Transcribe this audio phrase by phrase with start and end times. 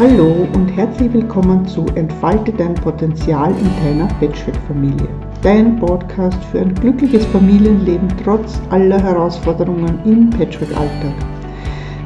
[0.00, 5.06] Hallo und herzlich willkommen zu Entfalte dein Potenzial in deiner Patchwork-Familie.
[5.42, 11.12] Dein Podcast für ein glückliches Familienleben trotz aller Herausforderungen im Patchwork-Alltag.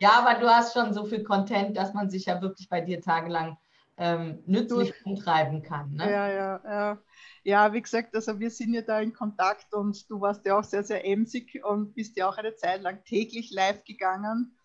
[0.01, 3.01] Ja, aber du hast schon so viel Content, dass man sich ja wirklich bei dir
[3.01, 3.57] tagelang
[3.97, 5.93] ähm, nützlich umtreiben kann.
[5.93, 6.11] Ne?
[6.11, 6.99] Ja, ja, ja.
[7.47, 10.65] Ja, wie gesagt, also wir sind ja da in Kontakt und du warst ja auch
[10.65, 14.57] sehr, sehr emsig und bist ja auch eine Zeit lang täglich live gegangen.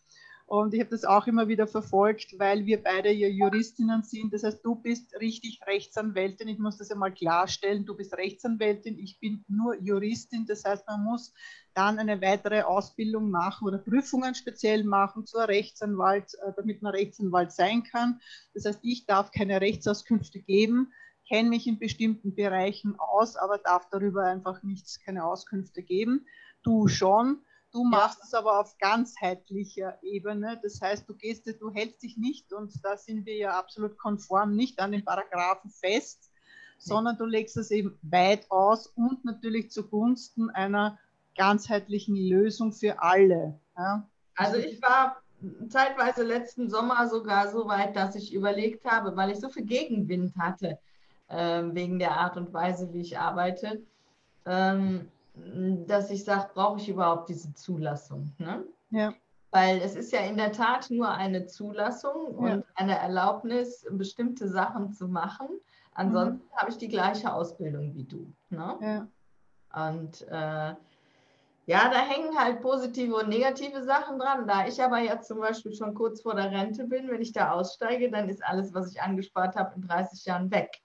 [0.45, 4.33] Und ich habe das auch immer wieder verfolgt, weil wir beide ja Juristinnen sind.
[4.33, 6.47] Das heißt, du bist richtig Rechtsanwältin.
[6.47, 7.85] Ich muss das ja mal klarstellen.
[7.85, 10.45] Du bist Rechtsanwältin, ich bin nur Juristin.
[10.47, 11.33] Das heißt, man muss
[11.73, 17.51] dann eine weitere Ausbildung machen oder Prüfungen speziell machen zur Rechtsanwalt, äh, damit man Rechtsanwalt
[17.51, 18.21] sein kann.
[18.53, 20.93] Das heißt, ich darf keine Rechtsauskünfte geben
[21.29, 26.25] kenne mich in bestimmten Bereichen aus, aber darf darüber einfach nichts, keine Auskünfte geben.
[26.63, 27.39] Du schon.
[27.71, 28.25] Du machst ja.
[28.25, 30.59] es aber auf ganzheitlicher Ebene.
[30.63, 34.55] Das heißt, du gehst, du hältst dich nicht, und da sind wir ja absolut konform,
[34.55, 36.31] nicht an den Paragraphen fest,
[36.79, 40.97] sondern du legst es eben weit aus und natürlich zugunsten einer
[41.37, 43.59] ganzheitlichen Lösung für alle.
[43.77, 44.09] Ja?
[44.35, 45.21] Also ich war
[45.69, 50.35] zeitweise letzten Sommer sogar so weit, dass ich überlegt habe, weil ich so viel Gegenwind
[50.37, 50.79] hatte,
[51.29, 53.83] wegen der Art und Weise, wie ich arbeite,
[54.45, 55.11] ähm,
[55.85, 58.31] dass ich sage, brauche ich überhaupt diese Zulassung?
[58.37, 58.63] Ne?
[58.89, 59.13] Ja.
[59.51, 62.63] Weil es ist ja in der Tat nur eine Zulassung und ja.
[62.75, 65.47] eine Erlaubnis, bestimmte Sachen zu machen.
[65.93, 66.57] Ansonsten mhm.
[66.57, 68.31] habe ich die gleiche Ausbildung wie du.
[68.49, 69.07] Ne?
[69.73, 69.87] Ja.
[69.87, 70.73] Und äh,
[71.65, 74.47] ja, da hängen halt positive und negative Sachen dran.
[74.47, 77.51] Da ich aber jetzt zum Beispiel schon kurz vor der Rente bin, wenn ich da
[77.51, 80.81] aussteige, dann ist alles, was ich angespart habe, in 30 Jahren weg.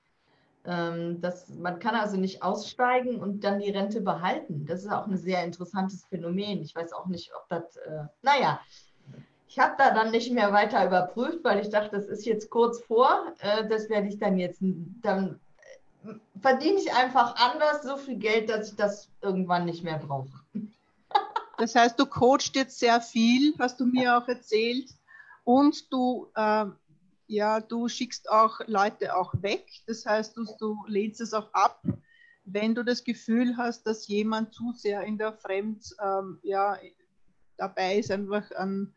[0.66, 4.64] Ähm, das, man kann also nicht aussteigen und dann die Rente behalten.
[4.66, 6.62] Das ist auch ein sehr interessantes Phänomen.
[6.62, 8.60] Ich weiß auch nicht, ob das, äh, naja,
[9.46, 12.80] ich habe da dann nicht mehr weiter überprüft, weil ich dachte, das ist jetzt kurz
[12.82, 13.34] vor.
[13.40, 15.38] Äh, das werde ich dann jetzt, dann
[16.04, 20.28] äh, verdiene ich einfach anders so viel Geld, dass ich das irgendwann nicht mehr brauche.
[21.56, 24.90] Das heißt, du coachst jetzt sehr viel, hast du mir auch erzählt.
[25.44, 26.66] Und du äh,
[27.26, 29.66] ja, du schickst auch Leute auch weg.
[29.86, 31.82] Das heißt, du, du lehnst es auch ab,
[32.44, 36.78] wenn du das Gefühl hast, dass jemand zu sehr in der Fremd ähm, ja,
[37.56, 38.94] dabei ist, einfach an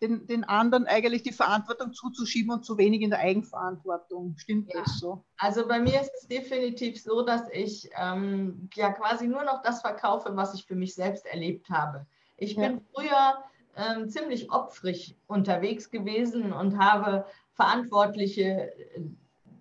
[0.00, 4.34] den, den anderen eigentlich die Verantwortung zuzuschieben und zu wenig in der Eigenverantwortung.
[4.36, 4.80] Stimmt ja.
[4.82, 5.24] das so?
[5.36, 9.80] Also bei mir ist es definitiv so, dass ich ähm, ja quasi nur noch das
[9.80, 12.04] verkaufe, was ich für mich selbst erlebt habe.
[12.36, 13.44] Ich bin früher
[13.76, 19.00] ähm, ziemlich opfrig unterwegs gewesen und habe Verantwortliche äh,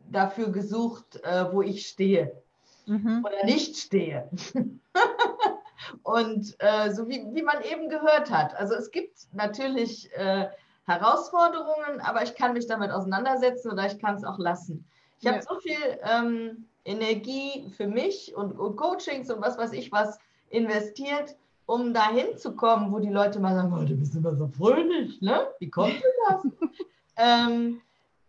[0.10, 2.42] dafür gesucht, äh, wo ich stehe
[2.86, 3.26] mhm.
[3.26, 4.30] oder nicht stehe.
[6.04, 8.56] und äh, so wie, wie man eben gehört hat.
[8.56, 10.50] Also es gibt natürlich äh,
[10.86, 14.86] Herausforderungen, aber ich kann mich damit auseinandersetzen oder ich kann es auch lassen.
[15.20, 15.34] Ich ja.
[15.34, 20.18] habe so viel ähm, Energie für mich und, und, Coachings und was weiß ich was
[20.50, 21.36] investiert,
[21.72, 25.22] um dahin zu kommen, wo die Leute mal sagen, oh, du bist immer so fröhlich,
[25.22, 25.48] ne?
[25.60, 26.44] Wie kommt denn das?
[27.18, 27.82] Ähm,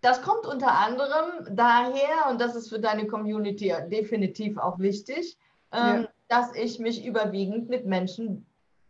[0.02, 5.38] das kommt unter anderem daher, und das ist für deine Community definitiv auch wichtig,
[5.72, 6.08] ähm, ja.
[6.28, 8.44] dass ich mich überwiegend mit Menschen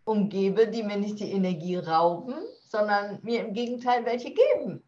[0.05, 2.35] umgebe, die mir nicht die Energie rauben,
[2.69, 4.83] sondern mir im Gegenteil welche geben.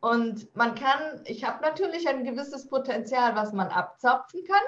[0.00, 4.62] Und man kann, ich habe natürlich ein gewisses Potenzial, was man abzapfen kann,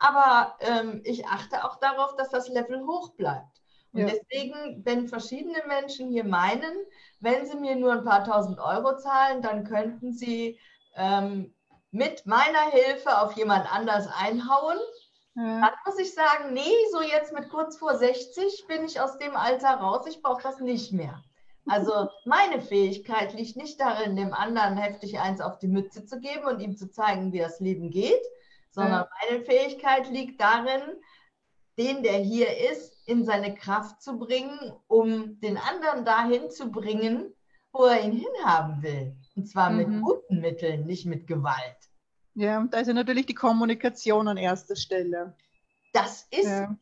[0.00, 3.60] aber ähm, ich achte auch darauf, dass das Level hoch bleibt.
[3.92, 4.06] Und ja.
[4.06, 6.74] deswegen, wenn verschiedene Menschen hier meinen,
[7.20, 10.58] wenn sie mir nur ein paar tausend Euro zahlen, dann könnten sie
[10.96, 11.52] ähm,
[11.90, 14.78] mit meiner Hilfe auf jemand anders einhauen.
[15.34, 15.60] Ja.
[15.60, 19.36] Dann muss ich sagen, nee, so jetzt mit kurz vor 60 bin ich aus dem
[19.36, 21.22] Alter raus, ich brauche das nicht mehr.
[21.66, 26.46] Also meine Fähigkeit liegt nicht darin, dem anderen heftig eins auf die Mütze zu geben
[26.46, 28.22] und ihm zu zeigen, wie das Leben geht,
[28.70, 30.82] sondern meine Fähigkeit liegt darin,
[31.78, 37.34] den, der hier ist, in seine Kraft zu bringen, um den anderen dahin zu bringen,
[37.72, 39.16] wo er ihn hinhaben will.
[39.36, 39.76] Und zwar mhm.
[39.76, 41.76] mit guten Mitteln, nicht mit Gewalt.
[42.34, 45.34] Ja, und da ist ja natürlich die Kommunikation an erster Stelle.
[45.92, 46.76] Das ist ja.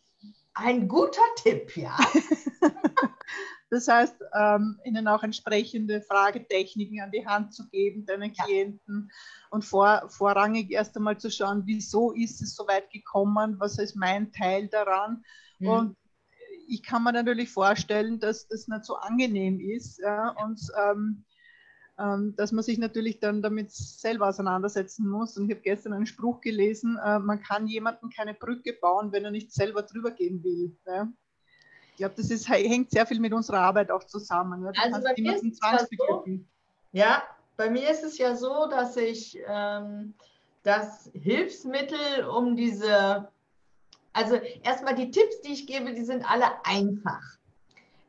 [0.55, 1.97] ein guter Tipp, ja.
[3.71, 8.45] Das heißt, ähm, ihnen auch entsprechende Fragetechniken an die Hand zu geben, deinen ja.
[8.45, 9.11] Klienten
[9.51, 13.95] und vor, vorrangig erst einmal zu schauen, wieso ist es so weit gekommen, was ist
[13.95, 15.23] mein Teil daran.
[15.59, 15.69] Mhm.
[15.69, 15.97] Und
[16.67, 21.25] ich kann mir natürlich vorstellen, dass das nicht so angenehm ist ja, und ähm,
[21.99, 25.37] ähm, dass man sich natürlich dann damit selber auseinandersetzen muss.
[25.37, 29.25] Und ich habe gestern einen Spruch gelesen, äh, man kann jemandem keine Brücke bauen, wenn
[29.25, 30.79] er nicht selber drüber gehen will.
[30.87, 31.13] Ja
[31.99, 34.65] glaube, das ist, hängt sehr viel mit unserer Arbeit auch zusammen.
[34.65, 34.73] Ja?
[34.83, 35.63] Also bei mir ist
[35.97, 36.25] so,
[36.93, 37.23] ja,
[37.57, 40.15] bei mir ist es ja so, dass ich ähm,
[40.63, 43.29] das Hilfsmittel um diese,
[44.13, 47.23] also erstmal die Tipps, die ich gebe, die sind alle einfach.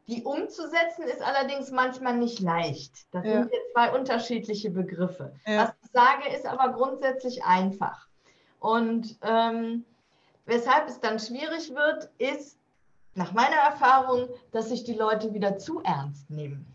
[0.08, 2.94] Die umzusetzen ist allerdings manchmal nicht leicht.
[3.12, 3.34] Das ja.
[3.34, 5.34] sind jetzt zwei unterschiedliche Begriffe.
[5.46, 5.64] Ja.
[5.64, 8.08] Was ich sage, ist aber grundsätzlich einfach.
[8.60, 9.86] Und ähm,
[10.46, 12.59] weshalb es dann schwierig wird, ist,
[13.20, 16.66] nach meiner Erfahrung, dass sich die Leute wieder zu ernst nehmen.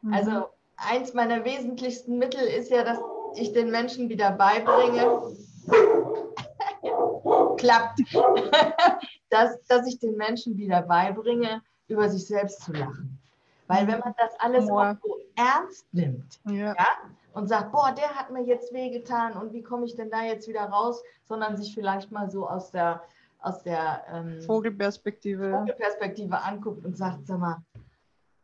[0.00, 0.14] Mhm.
[0.14, 0.46] Also
[0.76, 2.98] eins meiner wesentlichsten Mittel ist ja, dass
[3.36, 5.36] ich den Menschen wieder beibringe,
[7.58, 8.00] klappt,
[9.30, 13.18] dass, dass ich den Menschen wieder beibringe, über sich selbst zu lachen.
[13.66, 16.74] Weil wenn man das alles auch so ernst nimmt ja.
[16.74, 16.86] ja.
[17.34, 20.48] und sagt, boah, der hat mir jetzt wehgetan und wie komme ich denn da jetzt
[20.48, 23.02] wieder raus, sondern sich vielleicht mal so aus der
[23.44, 25.50] aus der ähm, Vogelperspektive.
[25.50, 27.62] Vogelperspektive anguckt und sagt, sag mal,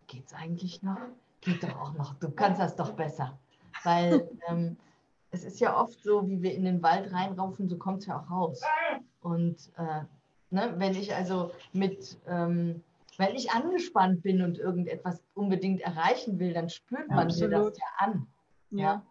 [0.06, 0.99] geht's eigentlich noch?
[1.41, 2.14] Geht doch auch noch.
[2.14, 3.38] Du kannst das doch besser.
[3.82, 4.76] Weil ähm,
[5.31, 8.20] es ist ja oft so, wie wir in den Wald reinraufen, so kommt es ja
[8.20, 8.61] auch raus.
[9.23, 10.02] Und äh,
[10.50, 12.82] ne, wenn ich also mit, ähm,
[13.17, 17.50] wenn ich angespannt bin und irgendetwas unbedingt erreichen will, dann spürt man Absolut.
[17.50, 18.26] mir das ja an.
[18.70, 18.82] Ja.
[18.82, 19.02] ja?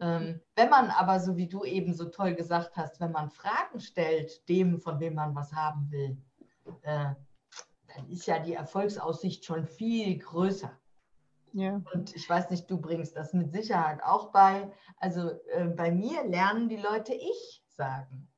[0.00, 3.80] Ähm, wenn man aber, so wie du eben so toll gesagt hast, wenn man Fragen
[3.80, 6.16] stellt, dem, von wem man was haben will,
[6.82, 7.14] äh,
[7.94, 10.72] dann ist ja die Erfolgsaussicht schon viel größer.
[11.52, 11.80] Ja.
[11.94, 14.72] Und ich weiß nicht, du bringst das mit Sicherheit auch bei.
[14.96, 18.28] Also äh, bei mir lernen die Leute ich sagen.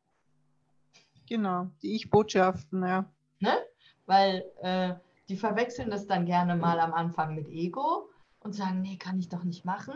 [1.26, 3.10] Genau, die Ich-Botschaften, ja.
[3.38, 3.56] Ne?
[4.04, 4.94] Weil äh,
[5.28, 8.10] die verwechseln das dann gerne mal am Anfang mit Ego
[8.40, 9.94] und sagen, nee, kann ich doch nicht machen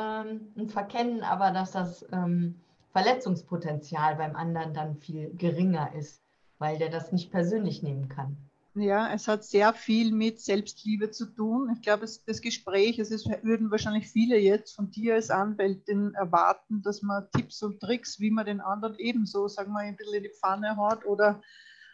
[0.00, 2.56] ähm, und verkennen aber, dass das ähm,
[2.92, 6.22] Verletzungspotenzial beim anderen dann viel geringer ist,
[6.58, 8.36] weil der das nicht persönlich nehmen kann.
[8.74, 11.70] Ja, es hat sehr viel mit Selbstliebe zu tun.
[11.74, 16.80] Ich glaube, das Gespräch, es ist, würden wahrscheinlich viele jetzt von dir als Anwältin erwarten,
[16.82, 20.22] dass man Tipps und Tricks, wie man den anderen ebenso, sagen wir, ein bisschen in
[20.22, 21.42] die Pfanne haut oder,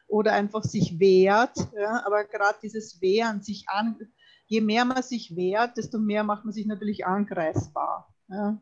[0.07, 1.57] oder einfach sich wehrt.
[1.75, 3.97] Ja, aber gerade dieses Wehren, sich an,
[4.47, 8.09] je mehr man sich wehrt, desto mehr macht man sich natürlich angreifbar.
[8.29, 8.57] Ja,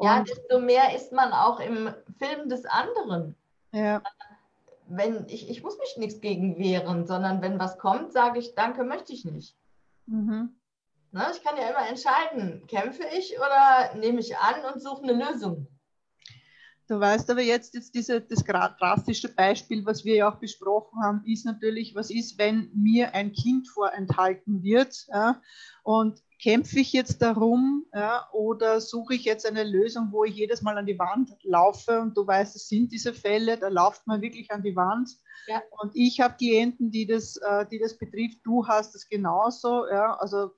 [0.00, 3.36] ja desto mehr ist man auch im Film des anderen.
[3.72, 4.02] Ja.
[4.88, 8.84] Wenn ich, ich muss mich nichts gegen wehren, sondern wenn was kommt, sage ich, danke,
[8.84, 9.56] möchte ich nicht.
[10.06, 10.54] Mhm.
[11.12, 15.12] Na, ich kann ja immer entscheiden, kämpfe ich oder nehme ich an und suche eine
[15.12, 15.66] Lösung.
[16.92, 21.24] Du weißt aber jetzt, jetzt diese, das drastische Beispiel, was wir ja auch besprochen haben,
[21.24, 25.40] ist natürlich, was ist, wenn mir ein Kind vorenthalten wird ja,
[25.84, 30.60] und kämpfe ich jetzt darum ja, oder suche ich jetzt eine Lösung, wo ich jedes
[30.60, 34.20] Mal an die Wand laufe und du weißt, es sind diese Fälle, da läuft man
[34.20, 35.16] wirklich an die Wand.
[35.46, 35.62] Ja.
[35.80, 39.84] Und ich habe Klienten, die das, äh, die das betrifft, du hast es genauso.
[39.84, 40.50] Also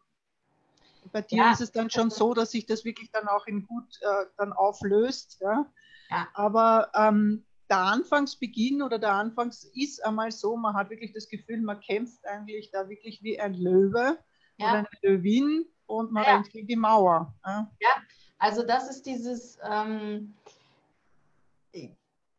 [1.13, 1.53] bei dir ja.
[1.53, 4.53] ist es dann schon so, dass sich das wirklich dann auch in gut äh, dann
[4.53, 5.39] auflöst.
[5.41, 5.71] Ja.
[6.11, 6.29] Ja.
[6.35, 11.61] Aber ähm, der Anfangsbeginn oder der Anfangs ist einmal so, man hat wirklich das Gefühl,
[11.63, 14.19] man kämpft eigentlich da wirklich wie ein Löwe
[14.59, 14.71] ja.
[14.71, 16.35] oder eine Löwin und man ja.
[16.35, 17.35] rennt gegen die Mauer.
[17.45, 17.71] Ja.
[17.81, 17.91] ja,
[18.39, 20.35] also das ist dieses, ähm,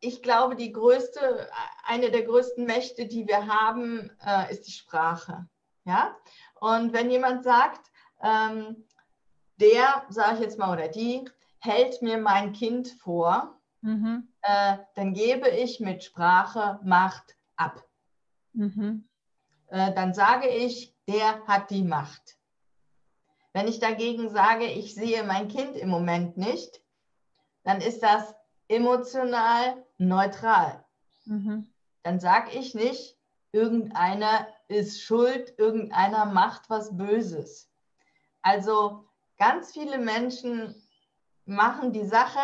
[0.00, 1.48] ich glaube, die größte,
[1.84, 5.48] eine der größten Mächte, die wir haben, äh, ist die Sprache.
[5.84, 6.16] Ja,
[6.60, 7.92] und wenn jemand sagt,
[8.22, 8.84] ähm,
[9.60, 11.24] der, sage ich jetzt mal, oder die,
[11.60, 13.55] hält mir mein Kind vor,
[13.86, 14.28] mhm.
[14.42, 17.84] äh, dann gebe ich mit Sprache Macht ab.
[18.52, 19.08] Mhm.
[19.68, 22.36] Äh, dann sage ich, der hat die Macht.
[23.52, 26.82] Wenn ich dagegen sage, ich sehe mein Kind im Moment nicht,
[27.62, 28.34] dann ist das
[28.68, 30.84] emotional neutral.
[31.24, 31.72] Mhm.
[32.02, 33.16] Dann sage ich nicht,
[33.52, 37.70] irgendeiner ist schuld, irgendeiner macht was Böses,
[38.42, 40.74] Also ganz viele Menschen
[41.44, 42.40] machen die Sache,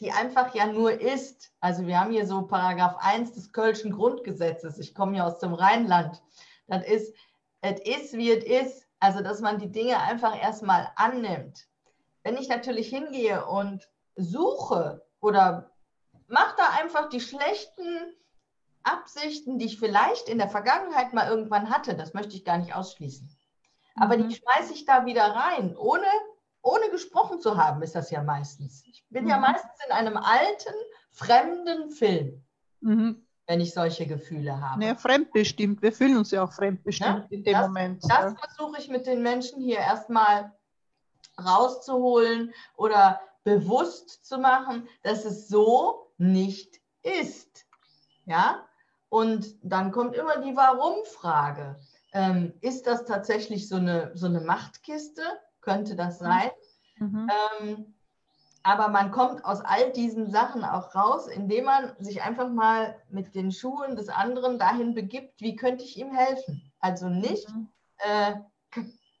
[0.00, 1.52] die einfach ja nur ist.
[1.60, 4.78] Also wir haben hier so Paragraph 1 des Kölschen Grundgesetzes.
[4.78, 6.22] Ich komme ja aus dem Rheinland.
[6.66, 7.14] Das ist,
[7.60, 8.86] es ist, wie es ist.
[9.00, 11.66] Also dass man die Dinge einfach erstmal annimmt.
[12.22, 15.70] Wenn ich natürlich hingehe und suche oder
[16.26, 18.14] mache da einfach die schlechten
[18.82, 22.74] Absichten, die ich vielleicht in der Vergangenheit mal irgendwann hatte, das möchte ich gar nicht
[22.74, 23.28] ausschließen.
[23.96, 24.28] Aber mhm.
[24.28, 26.06] die schmeiße ich da wieder rein, ohne,
[26.64, 28.82] ohne gesprochen zu haben, ist das ja meistens.
[28.86, 29.30] Ich bin mhm.
[29.30, 30.74] ja meistens in einem alten,
[31.10, 32.42] fremden Film,
[32.80, 33.24] mhm.
[33.46, 34.80] wenn ich solche Gefühle habe.
[34.80, 35.82] Naja, fremdbestimmt.
[35.82, 37.36] Wir fühlen uns ja auch fremdbestimmt ja?
[37.36, 38.04] in dem das, Moment.
[38.04, 38.34] Das ja.
[38.34, 40.52] versuche ich mit den Menschen hier erstmal
[41.38, 47.66] rauszuholen oder bewusst zu machen, dass es so nicht ist.
[48.24, 48.66] Ja?
[49.10, 51.78] Und dann kommt immer die Warum-Frage.
[52.14, 55.22] Ähm, ist das tatsächlich so eine, so eine Machtkiste?
[55.64, 56.50] Könnte das sein?
[56.98, 57.30] Mhm.
[57.60, 57.94] Ähm,
[58.62, 63.34] aber man kommt aus all diesen Sachen auch raus, indem man sich einfach mal mit
[63.34, 66.72] den Schuhen des anderen dahin begibt, wie könnte ich ihm helfen?
[66.80, 67.68] Also nicht mhm.
[67.98, 68.34] äh,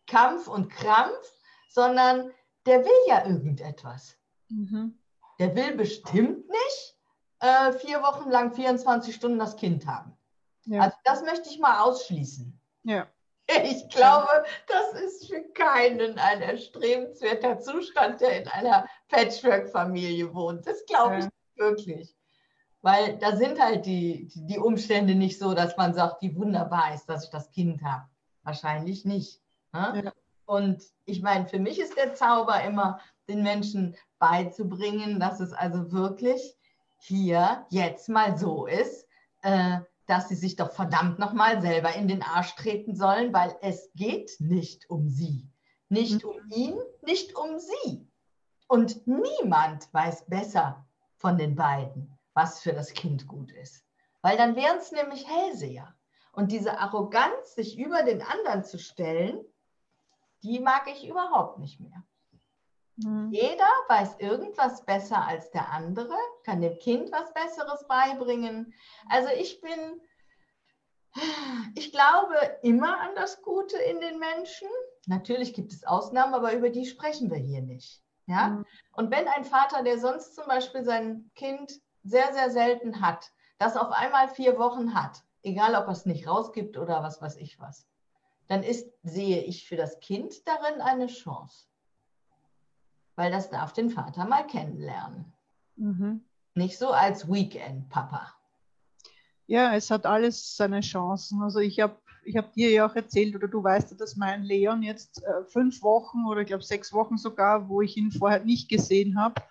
[0.06, 1.30] Kampf und Krampf,
[1.68, 2.30] sondern
[2.66, 4.16] der will ja irgendetwas.
[4.48, 4.98] Mhm.
[5.38, 6.96] Der will bestimmt nicht
[7.40, 10.16] äh, vier Wochen lang 24 Stunden das Kind haben.
[10.64, 10.82] Ja.
[10.82, 12.58] Also das möchte ich mal ausschließen.
[12.84, 13.06] Ja.
[13.46, 20.66] Ich glaube, das ist für keinen ein erstrebenswerter Zustand, der in einer Patchwork-Familie wohnt.
[20.66, 21.30] Das glaube ich ja.
[21.56, 22.16] wirklich.
[22.80, 27.06] Weil da sind halt die, die Umstände nicht so, dass man sagt, wie wunderbar ist,
[27.06, 28.04] dass ich das Kind habe.
[28.42, 29.42] Wahrscheinlich nicht.
[29.72, 30.02] Ne?
[30.04, 30.12] Ja.
[30.46, 35.92] Und ich meine, für mich ist der Zauber immer, den Menschen beizubringen, dass es also
[35.92, 36.56] wirklich
[36.98, 39.08] hier jetzt mal so ist,
[39.42, 43.90] äh, dass sie sich doch verdammt nochmal selber in den Arsch treten sollen, weil es
[43.94, 45.48] geht nicht um sie.
[45.88, 48.08] Nicht um ihn, nicht um sie.
[48.68, 53.84] Und niemand weiß besser von den beiden, was für das Kind gut ist.
[54.22, 55.94] Weil dann wären es nämlich Hellseher.
[56.32, 59.44] Und diese Arroganz, sich über den anderen zu stellen,
[60.42, 62.02] die mag ich überhaupt nicht mehr.
[62.96, 63.30] Mhm.
[63.32, 68.72] Jeder weiß irgendwas besser als der andere, kann dem Kind was Besseres beibringen.
[69.08, 70.00] Also ich bin,
[71.74, 74.68] ich glaube immer an das Gute in den Menschen.
[75.06, 78.02] Natürlich gibt es Ausnahmen, aber über die sprechen wir hier nicht.
[78.26, 78.48] Ja?
[78.48, 78.66] Mhm.
[78.92, 81.72] Und wenn ein Vater, der sonst zum Beispiel sein Kind
[82.04, 86.28] sehr, sehr selten hat, das auf einmal vier Wochen hat, egal ob er es nicht
[86.28, 87.86] rausgibt oder was weiß ich was,
[88.46, 91.66] dann ist, sehe ich für das Kind darin eine Chance
[93.16, 95.32] weil das darf den Vater mal kennenlernen.
[95.76, 96.24] Mhm.
[96.54, 98.32] Nicht so als Weekend-Papa.
[99.46, 101.42] Ja, es hat alles seine Chancen.
[101.42, 104.44] Also ich habe ich hab dir ja auch erzählt, oder du weißt ja, dass mein
[104.44, 108.42] Leon jetzt äh, fünf Wochen oder ich glaube sechs Wochen sogar, wo ich ihn vorher
[108.42, 109.42] nicht gesehen habe.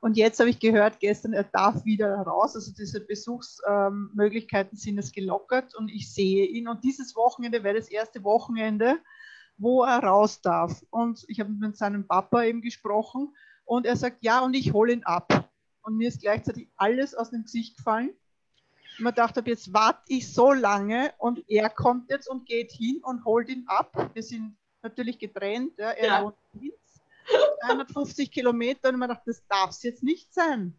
[0.00, 2.54] Und jetzt habe ich gehört, gestern, er darf wieder raus.
[2.54, 6.68] Also diese Besuchsmöglichkeiten ähm, sind es gelockert und ich sehe ihn.
[6.68, 8.98] Und dieses Wochenende wäre das erste Wochenende,
[9.60, 10.84] wo er raus darf.
[10.90, 14.92] Und ich habe mit seinem Papa eben gesprochen und er sagt, ja, und ich hole
[14.92, 15.48] ihn ab.
[15.82, 18.10] Und mir ist gleichzeitig alles aus dem Gesicht gefallen.
[18.98, 23.00] Und man dachte, jetzt warte ich so lange und er kommt jetzt und geht hin
[23.02, 24.10] und holt ihn ab.
[24.14, 25.72] Wir sind natürlich getrennt.
[25.78, 26.24] Ja, er ja.
[26.24, 27.02] wohnt in Linz,
[27.66, 28.88] 350 Kilometer.
[28.88, 30.78] Und man dachte, das darf es jetzt nicht sein.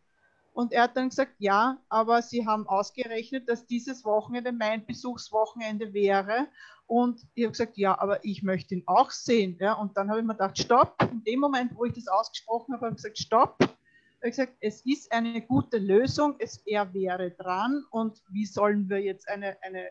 [0.54, 5.94] Und er hat dann gesagt, ja, aber sie haben ausgerechnet, dass dieses Wochenende mein Besuchswochenende
[5.94, 6.48] wäre.
[6.92, 9.56] Und ich habe gesagt, ja, aber ich möchte ihn auch sehen.
[9.62, 11.02] Ja, und dann habe ich mir gedacht, stopp.
[11.10, 13.56] In dem Moment, wo ich das ausgesprochen habe, habe ich gesagt, stopp.
[13.62, 13.68] Ich
[14.18, 17.86] habe gesagt, es ist eine gute Lösung, es, er wäre dran.
[17.92, 19.88] Und wie sollen wir jetzt eine, eine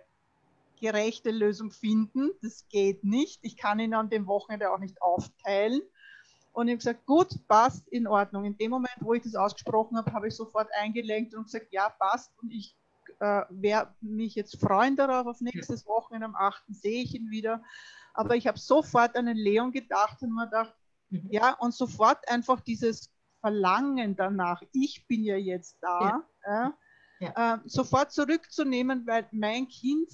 [0.79, 2.33] gerechte Lösung finden?
[2.43, 3.39] Das geht nicht.
[3.41, 5.81] Ich kann ihn an dem Wochenende auch nicht aufteilen.
[6.53, 8.45] Und ich habe gesagt, gut, passt, in Ordnung.
[8.45, 11.89] In dem Moment, wo ich das ausgesprochen habe, habe ich sofort eingelenkt und gesagt, ja,
[11.89, 12.31] passt.
[12.43, 12.77] Und ich
[13.21, 16.65] äh, werde mich jetzt freuen darauf, auf nächstes Wochenende am 8.
[16.69, 17.63] sehe ich ihn wieder.
[18.15, 20.75] Aber ich habe sofort an den Leon gedacht und mir gedacht,
[21.11, 21.29] mhm.
[21.31, 23.11] ja, und sofort einfach dieses
[23.41, 26.75] Verlangen danach, ich bin ja jetzt da, ja.
[27.21, 30.11] Ja, äh, sofort zurückzunehmen, weil mein Kind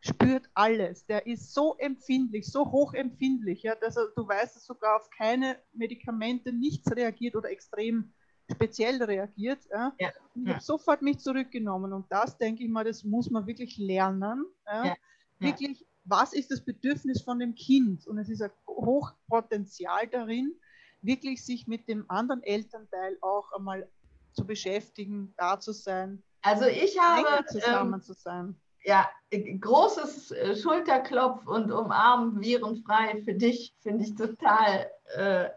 [0.00, 1.06] spürt alles.
[1.06, 5.58] Der ist so empfindlich, so hochempfindlich, ja, dass er, du weißt, dass sogar auf keine
[5.72, 8.12] Medikamente nichts reagiert oder extrem
[8.52, 9.60] speziell reagiert.
[9.70, 9.92] Ja.
[9.98, 10.10] ja.
[10.34, 14.44] Ich habe sofort mich zurückgenommen und das, denke ich mal, das muss man wirklich lernen.
[14.66, 14.94] Ja.
[15.38, 18.06] Wirklich, was ist das Bedürfnis von dem Kind?
[18.06, 20.54] Und es ist ein Hochpotenzial darin,
[21.02, 23.88] wirklich sich mit dem anderen Elternteil auch einmal
[24.32, 26.22] zu beschäftigen, da zu sein.
[26.42, 33.34] Also ich habe zusammen ähm, zu sein ja, großes äh, Schulterklopf und umarmen virenfrei für
[33.34, 35.50] dich finde ich total, äh,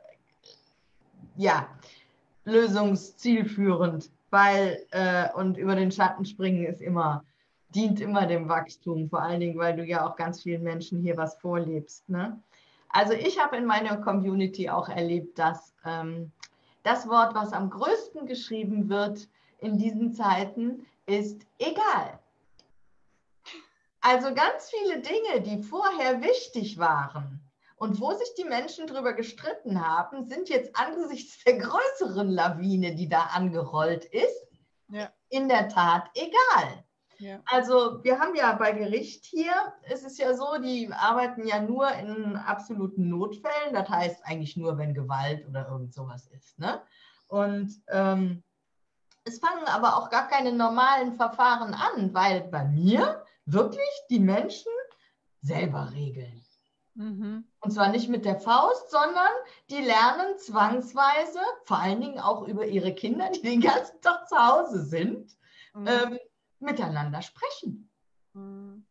[1.36, 1.68] ja,
[2.46, 7.24] lösungszielführend, weil äh, und über den Schatten springen ist immer,
[7.70, 11.18] dient immer dem Wachstum, vor allen Dingen, weil du ja auch ganz vielen Menschen hier
[11.18, 12.08] was vorlebst.
[12.10, 12.40] Ne?
[12.90, 16.32] Also ich habe in meiner Community auch erlebt, dass ähm,
[16.84, 19.28] das Wort, was am größten geschrieben wird
[19.60, 22.20] in diesen Zeiten, ist egal.
[24.02, 27.43] Also ganz viele Dinge, die vorher wichtig waren
[27.76, 33.10] und wo sich die Menschen darüber gestritten haben, sind jetzt angesichts der größeren Lawine, die
[33.10, 34.48] da angerollt ist,
[34.90, 35.10] ja.
[35.30, 36.84] in der Tat egal.
[37.20, 37.40] Ja.
[37.46, 39.54] Also wir haben ja bei Gericht hier,
[39.84, 44.78] es ist ja so, die arbeiten ja nur in absoluten Notfällen, das heißt eigentlich nur,
[44.78, 46.60] wenn Gewalt oder irgend sowas ist.
[46.60, 46.82] Ne?
[47.28, 48.44] Und ähm,
[49.24, 54.72] es fangen aber auch gar keine normalen Verfahren an, weil bei mir wirklich die Menschen
[55.42, 56.43] selber regeln.
[56.96, 57.46] Mhm.
[57.60, 59.32] Und zwar nicht mit der Faust, sondern
[59.70, 64.38] die lernen zwangsweise, vor allen Dingen auch über ihre Kinder, die den ganzen Tag zu
[64.38, 65.32] Hause sind,
[65.74, 65.88] mhm.
[65.88, 66.20] ähm,
[66.60, 67.90] miteinander sprechen.
[68.34, 68.86] Mhm.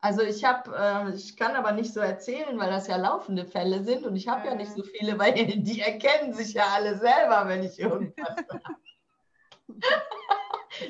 [0.00, 3.84] Also ich habe, äh, ich kann aber nicht so erzählen, weil das ja laufende Fälle
[3.84, 7.48] sind und ich habe ja nicht so viele, weil die erkennen sich ja alle selber,
[7.48, 8.64] wenn ich irgendwas sage.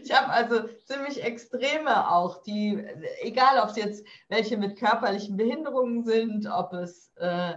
[0.02, 2.84] Ich habe also ziemlich Extreme auch, die,
[3.20, 7.54] egal ob es jetzt welche mit körperlichen Behinderungen sind, ob es äh,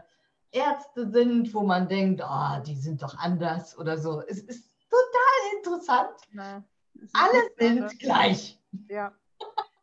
[0.52, 4.22] Ärzte sind, wo man denkt, oh, die sind doch anders oder so.
[4.28, 6.18] Es ist total interessant.
[6.32, 6.64] Na,
[7.14, 7.98] alle sind anders.
[7.98, 8.60] gleich.
[8.90, 9.14] Ja.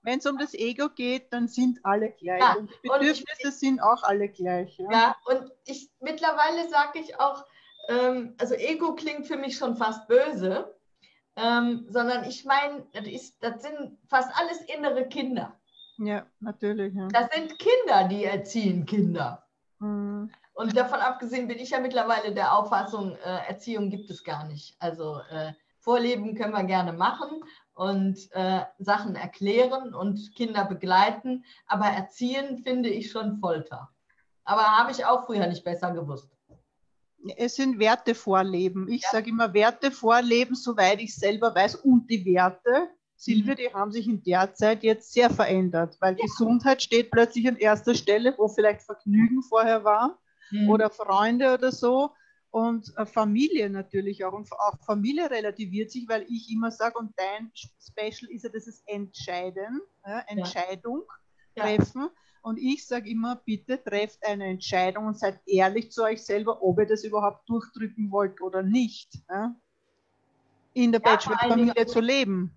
[0.03, 2.41] Wenn es um das Ego geht, dann sind alle gleich.
[2.41, 4.77] Ja, und die Bedürfnisse und ich, sind auch alle gleich.
[4.79, 7.47] Ja, ja und ich mittlerweile sage ich auch,
[7.89, 10.75] ähm, also Ego klingt für mich schon fast böse
[11.37, 15.55] ähm, sondern ich meine, das, das, sind fast alles innere Kinder.
[15.99, 16.95] Ja, natürlich.
[16.95, 17.09] Ja.
[17.09, 19.45] Das sind Kinder, die erziehen Kinder.
[19.79, 20.31] Mhm.
[20.55, 24.77] Und davon abgesehen bin ich ja mittlerweile der Auffassung, äh, Erziehung gibt es gar nicht.
[24.79, 27.29] Also äh, Vorleben können wir gerne machen
[27.75, 33.91] und äh, Sachen erklären und Kinder begleiten, aber erziehen finde ich schon Folter.
[34.45, 36.31] Aber habe ich auch früher nicht besser gewusst
[37.37, 38.89] es sind Werte vorleben.
[38.89, 39.09] Ich ja.
[39.13, 41.77] sage immer Werte vorleben, soweit ich selber weiß.
[41.77, 43.57] Und die Werte, Silvia, mhm.
[43.57, 46.25] die haben sich in der Zeit jetzt sehr verändert, weil ja.
[46.25, 50.19] Gesundheit steht plötzlich an erster Stelle, wo vielleicht Vergnügen vorher war
[50.51, 50.71] mhm.
[50.71, 52.11] oder Freunde oder so.
[52.51, 54.33] Und äh, Familie natürlich auch.
[54.33, 58.81] Und auch Familie relativiert sich, weil ich immer sage, und dein Special ist ja dieses
[58.87, 61.03] Entscheiden, ja, Entscheidung
[61.57, 62.11] treffen.
[62.45, 66.79] Und ich sage immer, bitte trefft eine Entscheidung und seid ehrlich zu euch selber, ob
[66.79, 69.15] ihr das überhaupt durchdrücken wollt oder nicht.
[69.31, 69.55] Ja?
[70.75, 72.55] In der ja, Bachelor-Familie zu leben.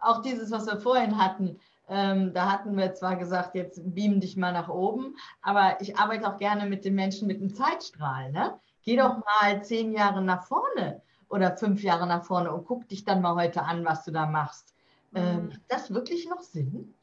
[0.00, 4.38] Auch dieses, was wir vorhin hatten, ähm, da hatten wir zwar gesagt, jetzt beam dich
[4.38, 8.32] mal nach oben, aber ich arbeite auch gerne mit den Menschen mit einem Zeitstrahl.
[8.32, 8.58] Ne?
[8.84, 13.04] Geh doch mal zehn Jahre nach vorne oder fünf Jahre nach vorne und guck dich
[13.04, 14.74] dann mal heute an, was du da machst.
[15.14, 15.52] Ähm, mhm.
[15.52, 16.94] hat das wirklich noch Sinn?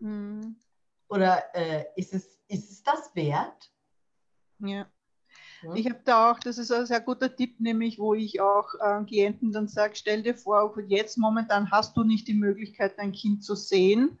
[0.00, 0.56] Mhm.
[1.12, 3.70] Oder äh, ist, es, ist es das wert?
[4.60, 4.86] Ja.
[5.62, 5.74] ja.
[5.74, 9.04] Ich habe da auch, das ist ein sehr guter Tipp, nämlich wo ich auch äh,
[9.04, 13.44] Klienten dann sage, stell dir vor, jetzt momentan hast du nicht die Möglichkeit, dein Kind
[13.44, 14.18] zu sehen,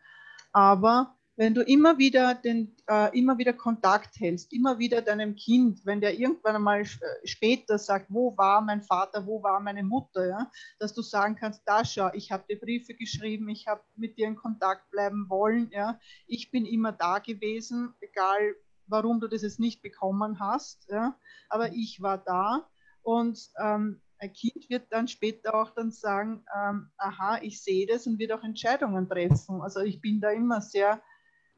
[0.52, 5.84] aber wenn du immer wieder, den, äh, immer wieder Kontakt hältst, immer wieder deinem Kind,
[5.84, 6.84] wenn der irgendwann einmal
[7.24, 11.62] später sagt, wo war mein Vater, wo war meine Mutter, ja, dass du sagen kannst,
[11.66, 15.68] da schau, ich habe dir Briefe geschrieben, ich habe mit dir in Kontakt bleiben wollen,
[15.72, 18.54] ja, ich bin immer da gewesen, egal
[18.86, 22.68] warum du das jetzt nicht bekommen hast, ja, aber ich war da
[23.02, 28.06] und ähm, ein Kind wird dann später auch dann sagen, ähm, aha, ich sehe das
[28.06, 29.60] und wird auch Entscheidungen treffen.
[29.60, 31.02] Also ich bin da immer sehr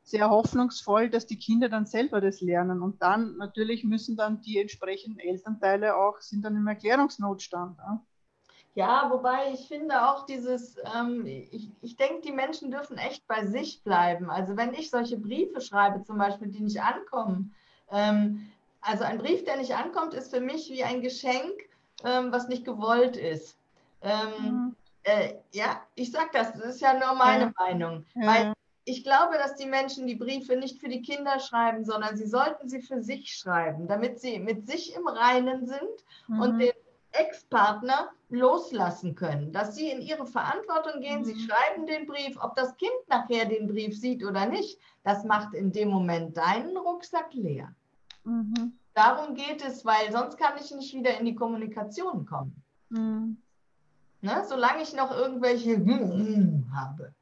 [0.04, 2.82] sehr hoffnungsvoll, dass die Kinder dann selber das lernen.
[2.82, 7.78] Und dann natürlich müssen dann die entsprechenden Elternteile auch, sind dann im Erklärungsnotstand.
[7.78, 8.02] Ja,
[8.74, 13.46] ja wobei ich finde auch dieses, ähm, ich, ich denke, die Menschen dürfen echt bei
[13.46, 14.30] sich bleiben.
[14.30, 17.54] Also wenn ich solche Briefe schreibe, zum Beispiel, die nicht ankommen,
[17.90, 18.50] ähm,
[18.82, 21.54] also ein Brief, der nicht ankommt, ist für mich wie ein Geschenk,
[22.04, 23.56] ähm, was nicht gewollt ist.
[24.02, 24.76] Ähm, mhm.
[25.04, 27.52] Äh, ja, ich sage das, das ist ja nur meine ja.
[27.56, 28.04] Meinung.
[28.14, 28.26] Ja.
[28.26, 28.52] Weil
[28.84, 32.68] ich glaube, dass die Menschen die Briefe nicht für die Kinder schreiben, sondern sie sollten
[32.68, 36.40] sie für sich schreiben, damit sie mit sich im Reinen sind mhm.
[36.40, 36.72] und den
[37.12, 41.24] Ex-Partner loslassen können, dass sie in ihre Verantwortung gehen, mhm.
[41.24, 45.54] sie schreiben den Brief, ob das Kind nachher den Brief sieht oder nicht, das macht
[45.54, 47.74] in dem Moment deinen Rucksack leer.
[48.24, 48.78] Mhm.
[48.94, 52.62] Darum geht es, weil sonst kann ich nicht wieder in die Kommunikation kommen.
[52.90, 53.38] Mhm.
[54.20, 54.44] Ne?
[54.48, 55.76] Solange ich noch irgendwelche
[56.74, 57.14] habe.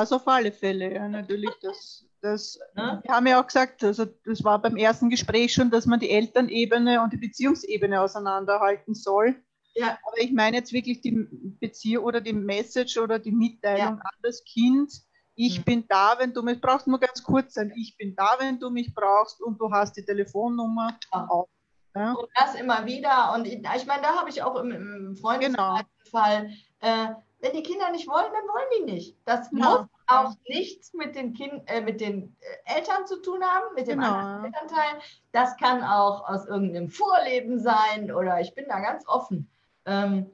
[0.00, 1.50] Das auf alle Fälle, ja, natürlich.
[1.60, 3.00] Das, das, ne?
[3.04, 6.10] Wir haben ja auch gesagt, also das war beim ersten Gespräch schon, dass man die
[6.10, 9.36] Elternebene und die Beziehungsebene auseinanderhalten soll.
[9.74, 9.98] Ja.
[10.06, 11.26] Aber ich meine jetzt wirklich die
[11.60, 14.02] Beziehung oder die Message oder die Mitteilung ja.
[14.02, 14.92] an das Kind.
[15.34, 15.64] Ich mhm.
[15.64, 16.86] bin da, wenn du mich brauchst.
[16.86, 17.72] Nur ganz kurz sein.
[17.76, 21.26] Ich bin da, wenn du mich brauchst und du hast die Telefonnummer ja.
[21.28, 21.48] auch.
[21.94, 22.12] Ja?
[22.12, 23.34] Und das immer wieder.
[23.34, 26.50] Und ich, meine, da habe ich auch im, im Freundesfall,
[26.80, 27.08] genau.
[27.10, 29.16] äh, wenn die Kinder nicht wollen, dann wollen die nicht.
[29.24, 29.58] Das ja.
[29.58, 33.88] muss auch nichts mit den, kind, äh, mit den äh, Eltern zu tun haben, mit
[33.88, 34.14] dem genau.
[34.14, 35.00] anderen Elternteil.
[35.32, 39.50] Das kann auch aus irgendeinem Vorleben sein oder ich bin da ganz offen.
[39.86, 40.30] Ähm,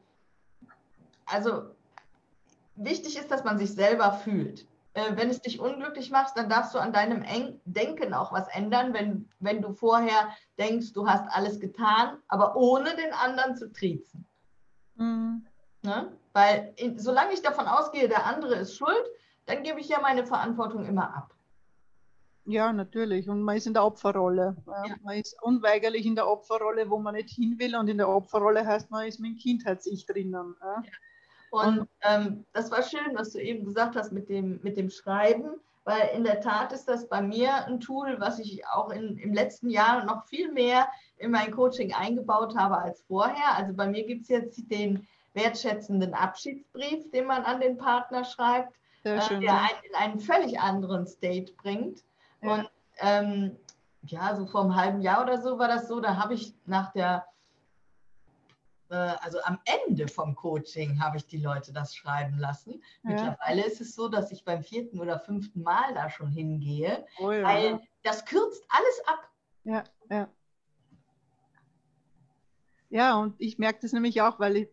[1.24, 1.70] also
[2.76, 4.66] wichtig ist, dass man sich selber fühlt.
[4.92, 8.48] Äh, wenn es dich unglücklich macht, dann darfst du an deinem Eng Denken auch was
[8.48, 13.72] ändern, wenn, wenn du vorher denkst, du hast alles getan, aber ohne den anderen zu
[13.72, 14.26] triezen.
[14.96, 15.46] Mhm.
[15.82, 16.12] Ne?
[16.38, 19.04] Weil in, solange ich davon ausgehe, der andere ist schuld,
[19.46, 21.34] dann gebe ich ja meine Verantwortung immer ab.
[22.44, 23.28] Ja, natürlich.
[23.28, 24.56] Und man ist in der Opferrolle.
[24.64, 24.84] Ja.
[25.02, 27.74] Man ist unweigerlich in der Opferrolle, wo man nicht hin will.
[27.74, 30.54] Und in der Opferrolle heißt man, ist mit dem Kindheits-Ich drinnen.
[30.62, 30.82] Ja.
[31.50, 34.90] Und, und ähm, das war schön, was du eben gesagt hast mit dem, mit dem
[34.90, 39.18] Schreiben, weil in der Tat ist das bei mir ein Tool, was ich auch in,
[39.18, 43.56] im letzten Jahr noch viel mehr in mein Coaching eingebaut habe als vorher.
[43.56, 48.74] Also bei mir gibt es jetzt den wertschätzenden Abschiedsbrief, den man an den Partner schreibt,
[49.04, 52.04] äh, der einen in einen völlig anderen State bringt.
[52.42, 52.54] Ja.
[52.54, 53.56] Und ähm,
[54.02, 56.92] ja, so vor einem halben Jahr oder so war das so, da habe ich nach
[56.92, 57.26] der,
[58.90, 62.82] äh, also am Ende vom Coaching habe ich die Leute das schreiben lassen.
[63.02, 63.10] Ja.
[63.10, 67.30] Mittlerweile ist es so, dass ich beim vierten oder fünften Mal da schon hingehe, oh
[67.30, 67.42] ja.
[67.42, 69.28] weil das kürzt alles ab.
[69.64, 70.28] Ja, ja.
[72.90, 74.68] Ja, und ich merke das nämlich auch, weil ich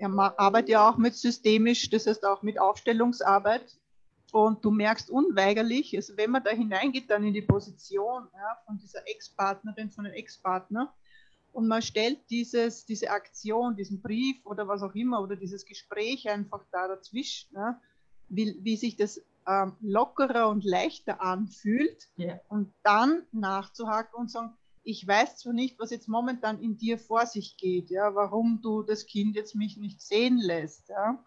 [0.00, 3.78] arbeite ja auch mit systemisch, das heißt auch mit Aufstellungsarbeit
[4.32, 8.78] und du merkst unweigerlich, also wenn man da hineingeht, dann in die Position ja, von
[8.78, 10.92] dieser Ex-Partnerin, von dem Ex-Partner,
[11.52, 16.28] und man stellt dieses, diese Aktion, diesen Brief oder was auch immer, oder dieses Gespräch
[16.28, 17.80] einfach da dazwischen, ja,
[18.28, 22.40] wie, wie sich das ähm, lockerer und leichter anfühlt, yeah.
[22.48, 24.54] und dann nachzuhaken und sagen,
[24.86, 28.82] ich weiß zwar nicht, was jetzt momentan in dir vor sich geht, ja, warum du
[28.82, 31.22] das Kind jetzt mich nicht sehen lässt, ja.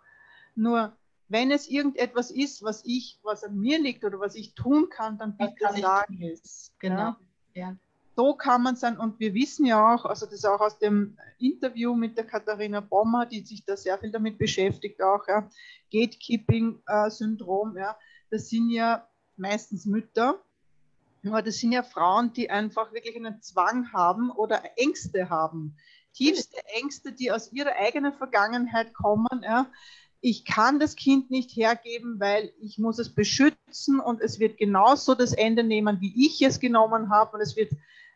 [0.56, 0.96] Nur
[1.28, 5.18] wenn es irgendetwas ist, was ich, was an mir liegt oder was ich tun kann,
[5.18, 6.74] dann bitte sagen es.
[6.80, 6.96] Genau.
[6.96, 7.18] Ja.
[7.54, 7.76] ja.
[8.16, 11.18] So kann man sein, und wir wissen ja auch, also das ist auch aus dem
[11.38, 15.50] Interview mit der Katharina Bommer, die sich da sehr viel damit beschäftigt, auch ja,
[15.92, 17.98] Gatekeeping-Syndrom, ja,
[18.30, 20.42] das sind ja meistens Mütter,
[21.26, 25.78] aber das sind ja Frauen, die einfach wirklich einen Zwang haben oder Ängste haben.
[26.14, 29.68] Tiefste Ängste, die aus ihrer eigenen Vergangenheit kommen, ja,
[30.22, 35.16] ich kann das Kind nicht hergeben, weil ich muss es beschützen und es wird genauso
[35.16, 37.72] das Ende nehmen, wie ich es genommen habe und es wird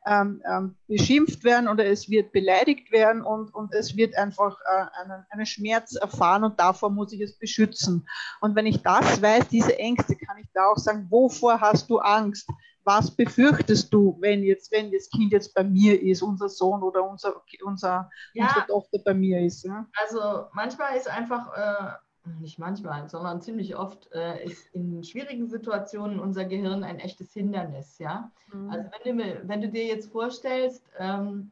[0.05, 5.01] ähm, ähm, beschimpft werden oder es wird beleidigt werden und, und es wird einfach äh,
[5.01, 8.05] einen, einen Schmerz erfahren und davor muss ich es beschützen.
[8.41, 11.99] Und wenn ich das weiß, diese Ängste, kann ich da auch sagen, wovor hast du
[11.99, 12.49] Angst?
[12.83, 17.07] Was befürchtest du, wenn jetzt, wenn das Kind jetzt bei mir ist, unser Sohn oder
[17.07, 18.47] unser, unser, ja.
[18.47, 19.63] unsere Tochter bei mir ist?
[19.63, 19.85] Ja?
[20.01, 21.93] Also manchmal ist einfach, äh,
[22.39, 27.99] nicht manchmal, sondern ziemlich oft äh, ist in schwierigen Situationen unser Gehirn ein echtes Hindernis,
[27.99, 28.31] ja.
[28.53, 28.69] Mhm.
[28.69, 31.49] Also wenn du, wenn du dir jetzt vorstellst, ähm,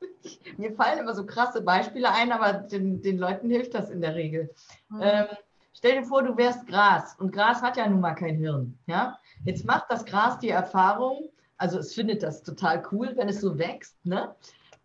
[0.58, 4.14] mir fallen immer so krasse Beispiele ein, aber den, den Leuten hilft das in der
[4.14, 4.50] Regel.
[4.90, 5.00] Mhm.
[5.02, 5.26] Ähm,
[5.72, 9.18] stell dir vor, du wärst Gras und Gras hat ja nun mal kein Hirn, ja.
[9.44, 13.58] Jetzt macht das Gras die Erfahrung, also es findet das total cool, wenn es so
[13.58, 14.34] wächst, ne?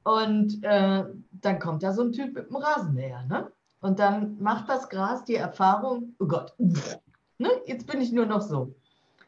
[0.03, 3.51] Und äh, dann kommt da so ein Typ mit dem Rasenmäher, ne?
[3.81, 6.53] Und dann macht das Gras die Erfahrung, oh Gott,
[7.37, 7.49] ne?
[7.65, 8.73] jetzt bin ich nur noch so.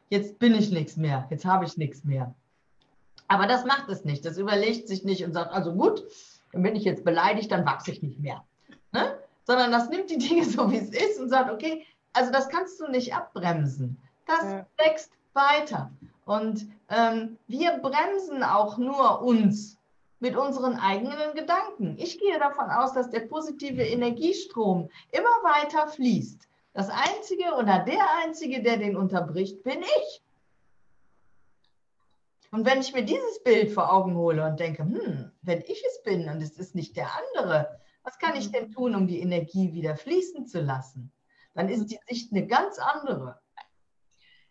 [0.08, 2.34] Jetzt bin ich nichts mehr, jetzt habe ich nichts mehr.
[3.28, 4.24] Aber das macht es nicht.
[4.24, 6.02] Das überlegt sich nicht und sagt, also gut,
[6.52, 8.44] dann bin ich jetzt beleidigt, dann wachse ich nicht mehr.
[8.92, 9.16] Ne?
[9.44, 12.80] Sondern das nimmt die Dinge so, wie es ist und sagt, okay, also das kannst
[12.80, 14.00] du nicht abbremsen.
[14.26, 14.66] Das ja.
[14.78, 15.90] wächst weiter.
[16.24, 19.78] Und ähm, wir bremsen auch nur uns
[20.20, 21.96] mit unseren eigenen Gedanken.
[21.98, 26.46] Ich gehe davon aus, dass der positive Energiestrom immer weiter fließt.
[26.72, 30.22] Das Einzige oder der Einzige, der den unterbricht, bin ich.
[32.52, 36.02] Und wenn ich mir dieses Bild vor Augen hole und denke, hm, wenn ich es
[36.02, 38.52] bin und es ist nicht der andere, was kann ich mhm.
[38.52, 41.12] denn tun, um die Energie wieder fließen zu lassen?
[41.54, 43.40] Dann ist die Sicht eine ganz andere.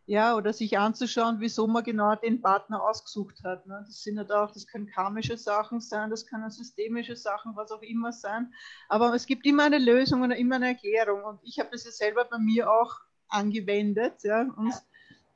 [0.10, 3.68] Ja, oder sich anzuschauen, wieso man genau den Partner ausgesucht hat.
[3.68, 3.84] Ne?
[3.86, 7.84] Das sind halt auch, das können karmische Sachen sein, das können systemische Sachen, was auch
[7.84, 8.52] immer sein.
[8.88, 11.24] Aber es gibt immer eine Lösung und immer eine Erklärung.
[11.24, 12.96] Und ich habe das ja selber bei mir auch
[13.28, 14.24] angewendet.
[14.24, 14.42] Ja?
[14.42, 14.76] Und ich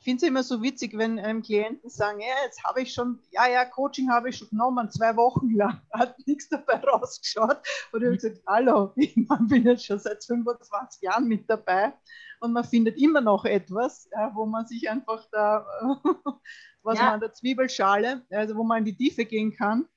[0.04, 3.48] finde es immer so witzig, wenn ähm, Klienten sagen, ja, jetzt habe ich schon, ja,
[3.48, 7.58] ja, Coaching habe ich schon genommen, zwei Wochen lang, hat nichts dabei rausgeschaut.
[7.92, 11.94] Und ich habe gesagt, hallo, ich bin jetzt schon seit 25 Jahren mit dabei
[12.40, 15.66] und man findet immer noch etwas, ja, wo man sich einfach da,
[16.84, 17.06] was ja.
[17.06, 19.88] man an der Zwiebelschale, also wo man in die Tiefe gehen kann.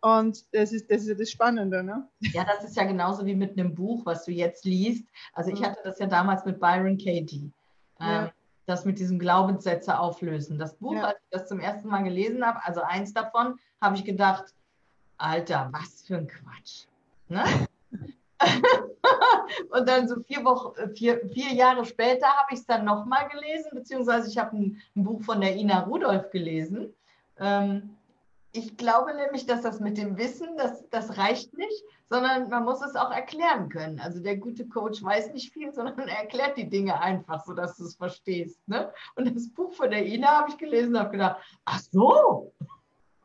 [0.00, 2.08] Und das ist, das ist ja das Spannende, ne?
[2.20, 5.08] Ja, das ist ja genauso wie mit einem Buch, was du jetzt liest.
[5.32, 7.50] Also ich hatte das ja damals mit Byron Katie.
[7.98, 8.32] Ja.
[8.68, 10.58] Das mit diesem Glaubenssätze auflösen.
[10.58, 11.04] Das Buch, ja.
[11.04, 14.52] als ich das zum ersten Mal gelesen habe, also eins davon, habe ich gedacht,
[15.16, 16.84] Alter, was für ein Quatsch.
[17.28, 17.44] Ne?
[19.70, 23.30] und dann so vier, Wochen, äh, vier, vier Jahre später habe ich es dann nochmal
[23.30, 26.92] gelesen, beziehungsweise ich habe ein, ein, Buch von der Ina Rudolph gelesen.
[27.40, 27.96] Ähm,
[28.52, 32.82] ich glaube nämlich, dass das mit dem Wissen, das, das reicht nicht, sondern man muss
[32.82, 34.00] es auch erklären können.
[34.00, 37.84] Also der gute Coach weiß nicht viel, sondern er erklärt die Dinge einfach, sodass du
[37.84, 38.58] es verstehst.
[38.66, 38.92] Ne?
[39.16, 42.52] Und das Buch von der Ina habe ich gelesen und habe gedacht, ach so,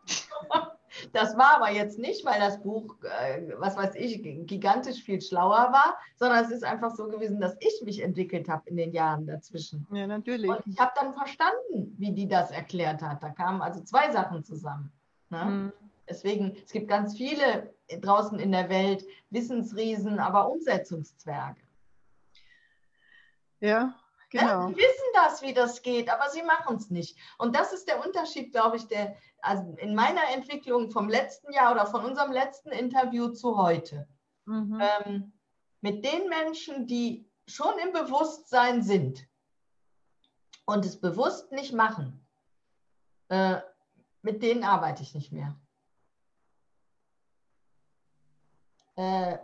[1.13, 5.71] das war aber jetzt nicht, weil das Buch, äh, was weiß ich, gigantisch viel schlauer
[5.71, 9.25] war, sondern es ist einfach so gewesen, dass ich mich entwickelt habe in den Jahren
[9.25, 9.87] dazwischen.
[9.93, 10.49] Ja, natürlich.
[10.49, 13.23] Und ich habe dann verstanden, wie die das erklärt hat.
[13.23, 14.91] Da kamen also zwei Sachen zusammen.
[15.29, 15.45] Ne?
[15.45, 15.73] Mhm.
[16.07, 21.61] Deswegen, es gibt ganz viele draußen in der Welt Wissensriesen, aber Umsetzungszwerge.
[23.61, 23.95] Ja,
[24.33, 24.67] Genau.
[24.67, 27.15] Sie wissen das, wie das geht, aber sie machen es nicht.
[27.37, 31.71] Und das ist der Unterschied, glaube ich, der, also in meiner Entwicklung vom letzten Jahr
[31.71, 34.07] oder von unserem letzten Interview zu heute.
[34.45, 34.81] Mhm.
[34.81, 35.33] Ähm,
[35.81, 39.23] mit den Menschen, die schon im Bewusstsein sind
[40.65, 42.25] und es bewusst nicht machen,
[43.27, 43.61] äh,
[44.23, 45.55] mit denen arbeite ich nicht mehr.
[48.95, 49.37] Äh,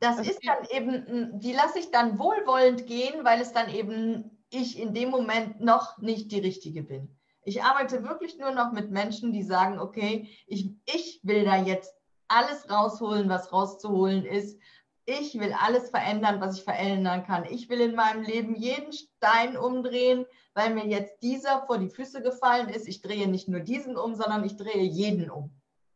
[0.00, 4.36] das also ist dann eben, die lasse ich dann wohlwollend gehen, weil es dann eben
[4.50, 7.16] ich in dem Moment noch nicht die Richtige bin.
[7.44, 11.94] Ich arbeite wirklich nur noch mit Menschen, die sagen, okay, ich, ich will da jetzt
[12.28, 14.58] alles rausholen, was rauszuholen ist.
[15.04, 17.44] Ich will alles verändern, was ich verändern kann.
[17.44, 22.22] Ich will in meinem Leben jeden Stein umdrehen, weil mir jetzt dieser vor die Füße
[22.22, 22.88] gefallen ist.
[22.88, 25.50] Ich drehe nicht nur diesen um, sondern ich drehe jeden um.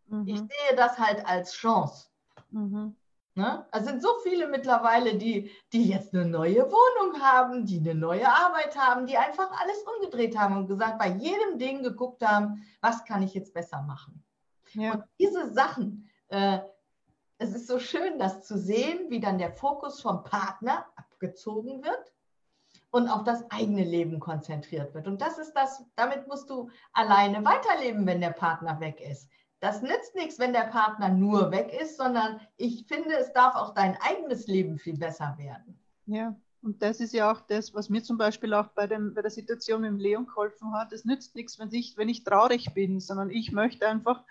[0.07, 0.27] Mhm.
[0.27, 2.09] Ich sehe das halt als Chance.
[2.51, 2.97] Mhm.
[3.37, 3.67] Ne?
[3.73, 8.29] Es sind so viele mittlerweile, die, die jetzt eine neue Wohnung haben, die eine neue
[8.29, 13.05] Arbeit haben, die einfach alles umgedreht haben und gesagt, bei jedem Ding geguckt haben, was
[13.05, 14.23] kann ich jetzt besser machen.
[14.75, 14.95] Ja.
[14.95, 16.61] Und diese Sachen, äh,
[17.39, 22.14] es ist so schön, das zu sehen, wie dann der Fokus vom Partner abgezogen wird
[22.95, 25.09] und auf das eigene Leben konzentriert wird.
[25.09, 29.29] Und das ist das, damit musst du alleine weiterleben, wenn der Partner weg ist.
[29.59, 33.75] Das nützt nichts, wenn der Partner nur weg ist, sondern ich finde, es darf auch
[33.75, 35.77] dein eigenes Leben viel besser werden.
[36.07, 39.23] Ja, und das ist ja auch das, was mir zum Beispiel auch bei, dem, bei
[39.23, 40.93] der Situation mit dem Leon geholfen hat.
[40.93, 44.23] Es nützt nichts, wenn ich, wenn ich traurig bin, sondern ich möchte einfach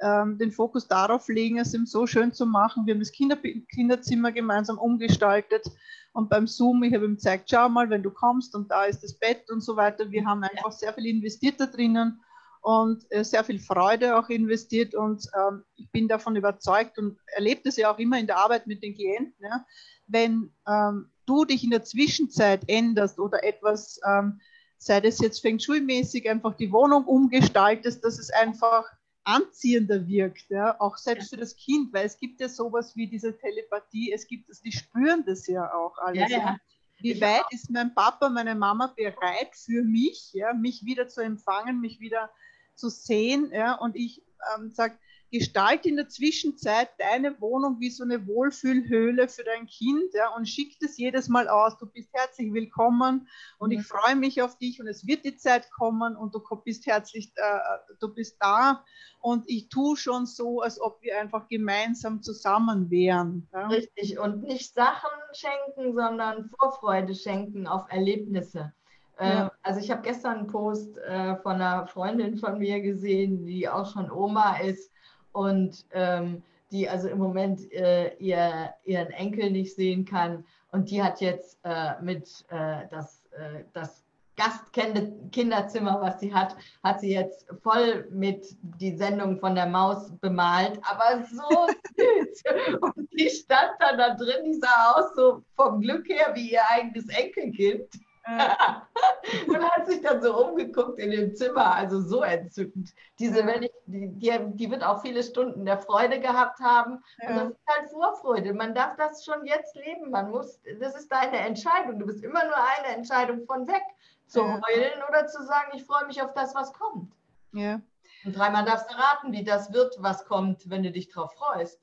[0.00, 2.86] ähm, den Fokus darauf legen, es ihm so schön zu machen.
[2.86, 5.66] Wir haben das Kinder, Kinderzimmer gemeinsam umgestaltet
[6.12, 9.02] und beim Zoom, ich habe ihm gezeigt, schau mal, wenn du kommst und da ist
[9.02, 10.10] das Bett und so weiter.
[10.10, 12.20] Wir haben einfach sehr viel investiert da drinnen
[12.62, 17.60] und äh, sehr viel Freude auch investiert und ähm, ich bin davon überzeugt und erlebe
[17.64, 19.64] das ja auch immer in der Arbeit mit den Klienten, ja,
[20.06, 24.40] wenn ähm, du dich in der Zwischenzeit änderst oder etwas, ähm,
[24.78, 28.84] sei das jetzt Feng Shui-mäßig, einfach die Wohnung umgestaltest, dass es einfach
[29.26, 33.36] anziehender wirkt, ja, auch selbst für das Kind, weil es gibt ja sowas wie diese
[33.36, 36.30] Telepathie, es gibt es, die spüren das ja auch alles.
[36.30, 36.56] Ja, ja.
[36.98, 41.80] Wie weit ist mein Papa, meine Mama bereit für mich, ja, mich wieder zu empfangen,
[41.80, 42.30] mich wieder
[42.74, 43.50] zu sehen.
[43.52, 44.22] Ja, und ich
[44.56, 44.96] ähm, sage,
[45.30, 50.48] gestalte in der Zwischenzeit deine Wohnung wie so eine Wohlfühlhöhle für dein Kind ja, und
[50.48, 51.76] schick das jedes Mal aus.
[51.78, 53.80] Du bist herzlich willkommen und mhm.
[53.80, 57.32] ich freue mich auf dich und es wird die Zeit kommen und du bist herzlich,
[57.36, 57.58] äh,
[58.00, 58.84] du bist da
[59.20, 63.48] und ich tue schon so, als ob wir einfach gemeinsam zusammen wären.
[63.52, 63.66] Ja.
[63.66, 68.72] Richtig und nicht Sachen schenken, sondern Vorfreude schenken auf Erlebnisse.
[69.18, 69.46] Ja.
[69.46, 73.68] Ähm, also ich habe gestern einen Post äh, von einer Freundin von mir gesehen, die
[73.68, 74.92] auch schon Oma ist
[75.36, 80.44] und ähm, die also im Moment äh, ihr, ihren Enkel nicht sehen kann.
[80.72, 84.02] Und die hat jetzt äh, mit äh, das, äh, das
[84.36, 90.78] Gastkinderzimmer, was sie hat, hat sie jetzt voll mit die Sendung von der Maus bemalt,
[90.82, 92.42] aber so süß.
[92.80, 96.62] Und die stand dann da drin, die sah aus so vom Glück her wie ihr
[96.70, 97.88] eigenes Enkelkind.
[99.46, 102.92] und hat sich dann so umgeguckt in dem Zimmer, also so entzückend.
[103.18, 107.02] Diese, wenn ich, die, die, die, wird auch viele Stunden der Freude gehabt haben.
[107.22, 107.30] Ja.
[107.30, 108.52] Und das ist halt Vorfreude.
[108.52, 110.10] Man darf das schon jetzt leben.
[110.10, 112.00] Man muss, das ist deine Entscheidung.
[112.00, 113.82] Du bist immer nur eine Entscheidung von weg,
[114.26, 114.60] zu ja.
[114.66, 117.12] heulen oder zu sagen, ich freue mich auf das, was kommt.
[117.52, 117.80] Ja.
[118.24, 121.80] Und dreimal darfst du raten, wie das wird, was kommt, wenn du dich drauf freust.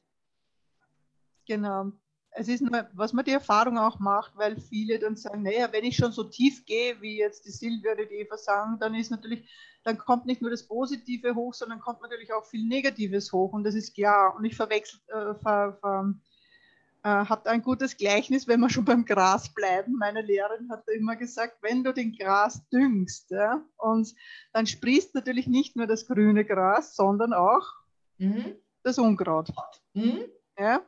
[1.46, 1.92] Genau
[2.36, 5.84] es ist nur, was man die Erfahrung auch macht, weil viele dann sagen, naja, wenn
[5.84, 9.12] ich schon so tief gehe, wie jetzt die Silvia oder die Eva sagen, dann ist
[9.12, 9.50] natürlich,
[9.84, 13.64] dann kommt nicht nur das Positive hoch, sondern kommt natürlich auch viel Negatives hoch und
[13.64, 14.36] das ist klar.
[14.36, 16.14] Und ich verwechsel, äh, ver, ver,
[17.04, 19.96] äh, habe ein gutes Gleichnis, wenn wir schon beim Gras bleiben.
[19.98, 24.14] Meine Lehrerin hat immer gesagt, wenn du den Gras düngst, ja, und
[24.54, 27.68] dann sprießt natürlich nicht nur das grüne Gras, sondern auch
[28.18, 28.56] mhm.
[28.84, 29.50] das Unkraut.
[29.94, 30.26] Mhm.
[30.58, 30.82] Ja?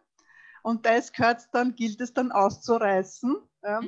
[0.66, 3.36] Und das gehört dann, gilt es dann auszureißen.
[3.62, 3.82] Ja,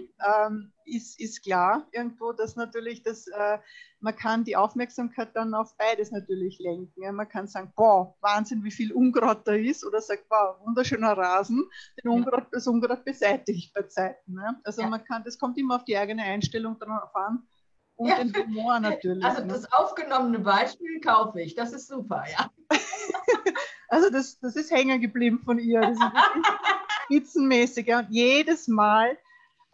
[0.46, 3.58] ähm, ist, ist klar irgendwo, dass natürlich das, äh,
[4.00, 7.02] man kann die Aufmerksamkeit dann auf beides natürlich lenken.
[7.02, 7.12] Ja.
[7.12, 11.68] Man kann sagen, boah, Wahnsinn, wie viel Unkraut da ist, oder sagt, wow, wunderschöner Rasen,
[12.04, 14.36] den Unkraut, das Unkraut beseitige ich bei Zeiten.
[14.36, 14.56] Ja.
[14.64, 17.48] Also man kann, das kommt immer auf die eigene Einstellung darauf an
[17.96, 19.24] und den Humor natürlich.
[19.24, 22.52] Also das aufgenommene Beispiel kaufe ich, das ist super, ja.
[23.90, 25.82] Also das, das ist hängen geblieben von ihr.
[25.82, 26.04] Das ist
[27.06, 27.94] spitzenmäßig.
[27.94, 29.18] Und jedes Mal,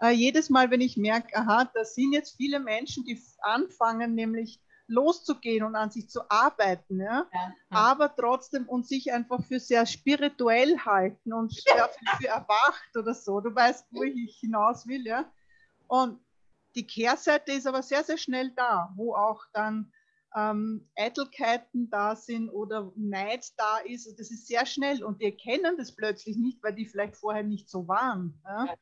[0.01, 4.59] äh, jedes Mal, wenn ich merke, aha, da sind jetzt viele Menschen, die anfangen, nämlich
[4.87, 7.25] loszugehen und an sich zu arbeiten, ja?
[7.31, 7.53] ja, ja.
[7.69, 11.87] aber trotzdem und sich einfach für sehr spirituell halten und ja.
[11.87, 13.39] für, für erwacht oder so.
[13.39, 15.25] Du weißt, wo ich hinaus will, ja.
[15.87, 16.19] Und
[16.75, 19.91] die Kehrseite ist aber sehr, sehr schnell da, wo auch dann
[20.35, 24.07] ähm, Eitelkeiten da sind oder Neid da ist.
[24.19, 27.69] Das ist sehr schnell und die erkennen das plötzlich nicht, weil die vielleicht vorher nicht
[27.69, 28.39] so waren.
[28.45, 28.75] Ja?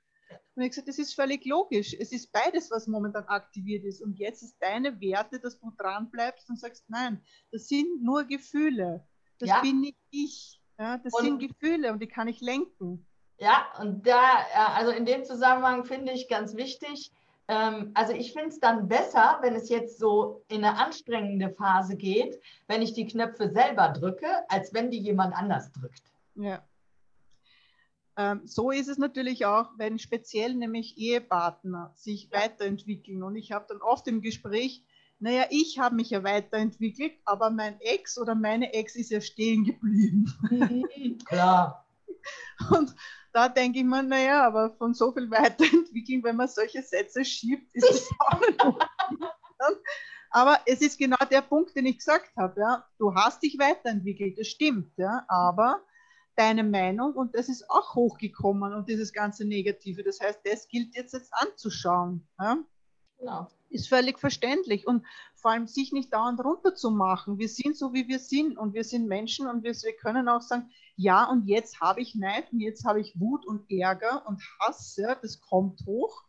[0.55, 1.93] Und ich gesagt, das ist völlig logisch.
[1.97, 4.01] Es ist beides, was momentan aktiviert ist.
[4.01, 8.23] Und jetzt ist deine Werte, dass du dran bleibst und sagst, nein, das sind nur
[8.25, 9.05] Gefühle.
[9.39, 9.61] Das ja.
[9.61, 10.61] bin nicht ich.
[10.77, 10.97] Ja?
[10.97, 13.05] Das und, sind Gefühle und die kann ich lenken.
[13.37, 14.21] Ja, und da,
[14.53, 17.11] äh, also in dem Zusammenhang finde ich ganz wichtig,
[17.47, 22.39] also ich finde es dann besser, wenn es jetzt so in eine anstrengende Phase geht,
[22.67, 26.03] wenn ich die Knöpfe selber drücke, als wenn die jemand anders drückt.
[26.35, 26.63] Ja.
[28.17, 33.23] Ähm, so ist es natürlich auch, wenn speziell nämlich Ehepartner sich weiterentwickeln.
[33.23, 34.83] Und ich habe dann oft im Gespräch,
[35.19, 39.63] naja, ich habe mich ja weiterentwickelt, aber mein Ex oder meine Ex ist ja stehen
[39.65, 40.33] geblieben.
[40.49, 41.85] Mhm, klar.
[42.69, 42.95] Und
[43.33, 47.73] da denke ich mir, naja, aber von so viel weiterentwickeln, wenn man solche Sätze schiebt,
[47.73, 48.61] ist es auch nicht.
[50.31, 52.59] aber es ist genau der Punkt, den ich gesagt habe.
[52.59, 52.85] Ja.
[52.97, 55.81] Du hast dich weiterentwickelt, das stimmt, ja, aber
[56.35, 60.03] deine Meinung und das ist auch hochgekommen und dieses ganze Negative.
[60.03, 62.27] Das heißt, das gilt jetzt, jetzt anzuschauen.
[62.39, 62.57] Ja.
[63.19, 63.47] Genau.
[63.69, 67.37] Ist völlig verständlich und vor allem sich nicht dauernd runterzumachen.
[67.37, 70.41] Wir sind so, wie wir sind und wir sind Menschen und wir, wir können auch
[70.41, 74.41] sagen, ja, und jetzt habe ich Neid und jetzt habe ich Wut und Ärger und
[74.59, 76.23] Hass, ja, das kommt hoch.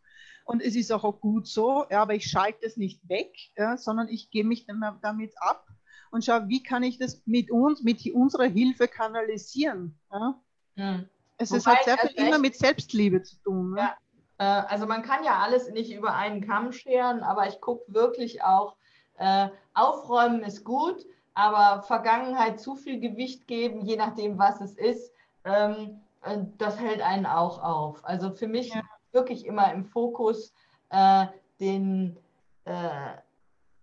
[0.45, 4.09] Und es ist auch, gut so, ja, aber ich schalte es nicht weg, ja, sondern
[4.09, 4.65] ich gehe mich
[5.01, 5.67] damit ab
[6.11, 9.97] und schaue, wie kann ich das mit uns, mit unserer Hilfe kanalisieren.
[10.11, 10.41] Ja.
[10.75, 11.09] Hm.
[11.37, 13.71] Es Wobei, ist halt sehr viel immer mit Selbstliebe zu tun.
[13.71, 13.79] Ne?
[13.79, 13.97] Ja.
[14.37, 18.43] Äh, also man kann ja alles nicht über einen Kamm scheren, aber ich gucke wirklich
[18.43, 18.75] auch,
[19.17, 25.11] äh, aufräumen ist gut, aber Vergangenheit zu viel Gewicht geben, je nachdem, was es ist,
[25.43, 28.05] ähm, äh, das hält einen auch auf.
[28.05, 28.81] Also für mich ja.
[29.11, 30.53] wirklich immer im Fokus
[30.89, 31.27] äh,
[31.59, 32.17] den,
[32.65, 33.17] äh,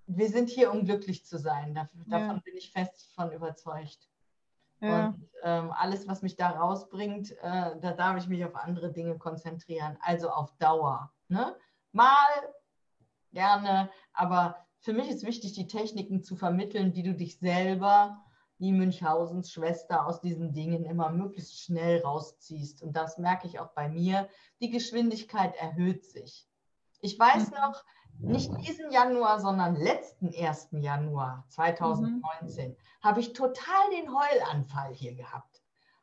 [0.06, 1.74] wir sind hier, um glücklich zu sein.
[1.74, 2.40] Davon ja.
[2.44, 4.08] bin ich fest von überzeugt.
[4.80, 5.08] Ja.
[5.08, 9.18] Und ähm, alles, was mich da rausbringt, äh, da darf ich mich auf andere Dinge
[9.18, 11.12] konzentrieren, also auf Dauer.
[11.28, 11.54] Ne?
[11.92, 12.54] Mal
[13.32, 18.24] gerne, aber für mich ist wichtig, die Techniken zu vermitteln, wie du dich selber,
[18.58, 22.82] wie Münchhausens Schwester, aus diesen Dingen immer möglichst schnell rausziehst.
[22.82, 24.28] Und das merke ich auch bei mir.
[24.60, 26.46] Die Geschwindigkeit erhöht sich.
[27.00, 27.56] Ich weiß mhm.
[27.56, 27.84] noch,
[28.18, 30.68] nicht diesen Januar, sondern letzten 1.
[30.72, 32.76] Januar 2019 mhm.
[33.02, 35.62] habe ich total den Heulanfall hier gehabt.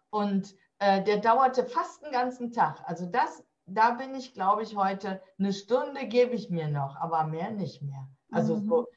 [0.09, 2.81] Und äh, der dauerte fast den ganzen Tag.
[2.85, 7.25] Also das, da bin ich, glaube ich, heute, eine Stunde gebe ich mir noch, aber
[7.25, 8.07] mehr nicht mehr.
[8.31, 8.67] Also mhm.
[8.67, 8.87] so,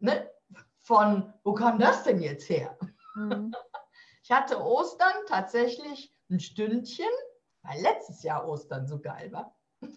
[0.00, 0.30] ne,
[0.78, 2.78] von, wo kam das denn jetzt her?
[3.14, 3.54] Mhm.
[4.24, 7.10] Ich hatte Ostern tatsächlich ein Stündchen,
[7.60, 9.54] weil letztes Jahr Ostern so geil war.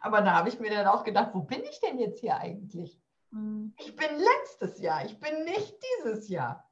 [0.00, 3.02] Aber da habe ich mir dann auch gedacht, wo bin ich denn jetzt hier eigentlich?
[3.30, 3.74] Mhm.
[3.76, 6.70] Ich bin letztes Jahr, ich bin nicht dieses Jahr.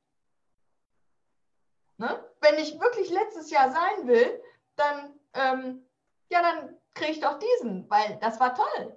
[1.97, 2.25] Ne?
[2.41, 4.41] Wenn ich wirklich letztes Jahr sein will,
[4.77, 5.87] dann, ähm,
[6.31, 8.97] ja, dann kriege ich doch diesen, weil das war toll.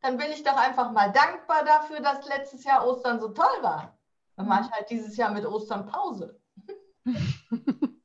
[0.00, 3.98] Dann bin ich doch einfach mal dankbar dafür, dass letztes Jahr Ostern so toll war.
[4.36, 6.40] Dann mache ich halt dieses Jahr mit Ostern Pause.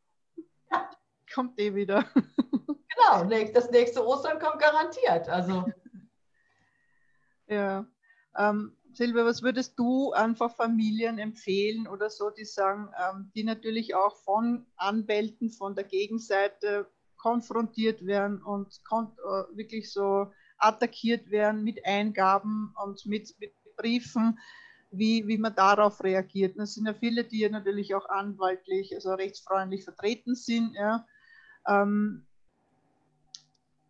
[1.33, 2.05] Kommt eh wieder.
[2.97, 5.27] Genau, das nächste Ostern kommt garantiert.
[5.27, 5.65] Also.
[7.47, 7.85] Ja.
[8.37, 13.95] Ähm, Silvia, was würdest du einfach Familien empfehlen oder so, die sagen, ähm, die natürlich
[13.95, 21.85] auch von Anwälten von der Gegenseite konfrontiert werden und äh, wirklich so attackiert werden mit
[21.85, 24.39] Eingaben und mit, mit Briefen,
[24.91, 26.57] wie, wie man darauf reagiert.
[26.57, 30.73] Es sind ja viele, die ja natürlich auch anwaltlich, also rechtsfreundlich vertreten sind.
[30.75, 31.05] Ja.
[31.67, 32.25] Ähm,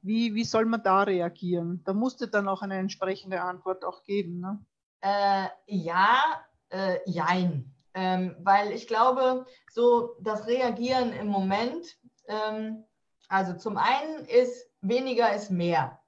[0.01, 1.81] wie, wie soll man da reagieren?
[1.83, 4.39] Da musste dann auch eine entsprechende Antwort auch geben.
[4.39, 4.59] Ne?
[5.01, 7.71] Äh, ja, äh, jein.
[7.93, 11.97] Ähm, weil ich glaube, so das Reagieren im Moment,
[12.27, 12.83] ähm,
[13.29, 15.99] also zum einen ist weniger ist mehr.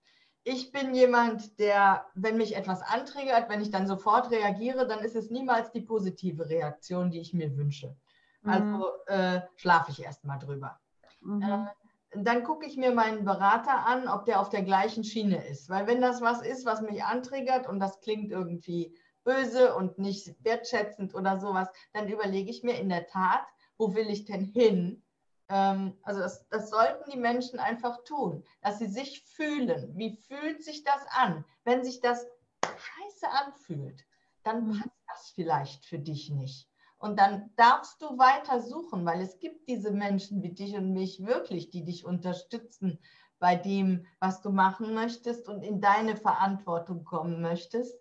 [0.49, 5.17] Ich bin jemand, der, wenn mich etwas antriggert, wenn ich dann sofort reagiere, dann ist
[5.17, 7.97] es niemals die positive Reaktion, die ich mir wünsche.
[8.43, 8.49] Mhm.
[8.49, 10.79] Also äh, schlafe ich erstmal drüber.
[11.19, 11.41] Mhm.
[11.41, 15.67] Äh, dann gucke ich mir meinen Berater an, ob der auf der gleichen Schiene ist.
[15.67, 20.33] Weil wenn das was ist, was mich antriggert und das klingt irgendwie böse und nicht
[20.45, 23.45] wertschätzend oder sowas, dann überlege ich mir in der Tat,
[23.77, 25.03] wo will ich denn hin?
[25.49, 29.95] Ähm, also das, das sollten die Menschen einfach tun, dass sie sich fühlen.
[29.97, 31.45] Wie fühlt sich das an?
[31.63, 32.25] Wenn sich das
[32.63, 34.05] scheiße anfühlt,
[34.43, 34.79] dann mhm.
[34.79, 36.69] passt das vielleicht für dich nicht.
[36.99, 41.23] Und dann darfst du weiter suchen, weil es gibt diese Menschen wie dich und mich
[41.23, 42.99] wirklich, die dich unterstützen
[43.39, 47.99] bei dem, was du machen möchtest und in deine Verantwortung kommen möchtest.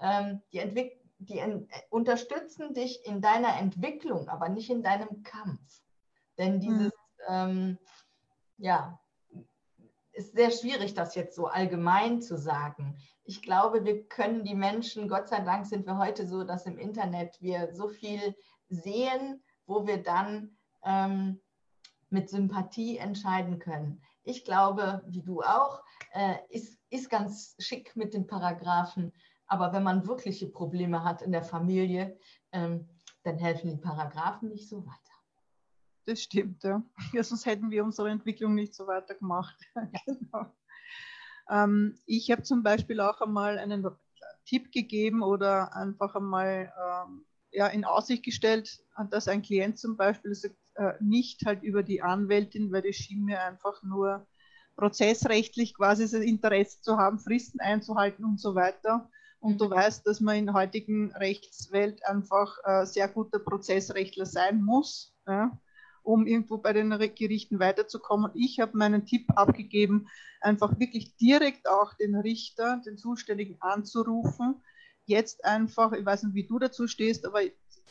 [0.00, 1.42] Ähm, die, die
[1.90, 5.82] unterstützen dich in deiner Entwicklung, aber nicht in deinem Kampf.
[6.38, 6.60] Denn mhm.
[6.60, 6.92] dieses,
[7.28, 7.78] ähm,
[8.56, 8.98] ja,
[10.12, 12.96] ist sehr schwierig, das jetzt so allgemein zu sagen
[13.28, 16.78] ich glaube, wir können die Menschen, Gott sei Dank sind wir heute so, dass im
[16.78, 18.34] Internet wir so viel
[18.70, 21.38] sehen, wo wir dann ähm,
[22.08, 24.00] mit Sympathie entscheiden können.
[24.22, 25.82] Ich glaube, wie du auch,
[26.14, 29.12] äh, ist, ist ganz schick mit den Paragraphen,
[29.46, 32.18] aber wenn man wirkliche Probleme hat in der Familie,
[32.52, 32.88] ähm,
[33.24, 35.17] dann helfen die Paragraphen nicht so weiter.
[36.08, 36.82] Das stimmt, ja.
[37.12, 37.22] ja.
[37.22, 39.54] Sonst hätten wir unsere Entwicklung nicht so weiter gemacht.
[40.06, 40.46] genau.
[41.50, 43.86] Ähm, ich habe zum Beispiel auch einmal einen
[44.46, 50.34] Tipp gegeben oder einfach einmal ähm, ja, in Aussicht gestellt, dass ein Klient zum Beispiel
[50.34, 54.26] sagt, äh, nicht halt über die Anwältin, weil die schien mir einfach nur
[54.76, 59.10] prozessrechtlich quasi das Interesse zu haben, Fristen einzuhalten und so weiter.
[59.40, 64.62] Und du weißt, dass man in der heutigen Rechtswelt einfach äh, sehr guter Prozessrechtler sein
[64.62, 65.14] muss.
[65.26, 65.58] Ja?
[66.08, 68.30] Um irgendwo bei den Gerichten weiterzukommen.
[68.34, 70.08] Ich habe meinen Tipp abgegeben,
[70.40, 74.62] einfach wirklich direkt auch den Richter, den Zuständigen anzurufen.
[75.04, 77.40] Jetzt einfach, ich weiß nicht, wie du dazu stehst, aber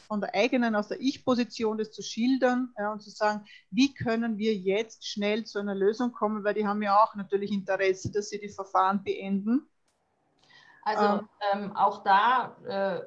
[0.08, 4.40] von der eigenen, aus der Ich-Position das zu schildern ja, und zu sagen, wie können
[4.40, 8.30] wir jetzt schnell zu einer Lösung kommen, weil die haben ja auch natürlich Interesse, dass
[8.30, 9.70] sie die Verfahren beenden.
[10.82, 13.02] Also ähm, ähm auch da äh,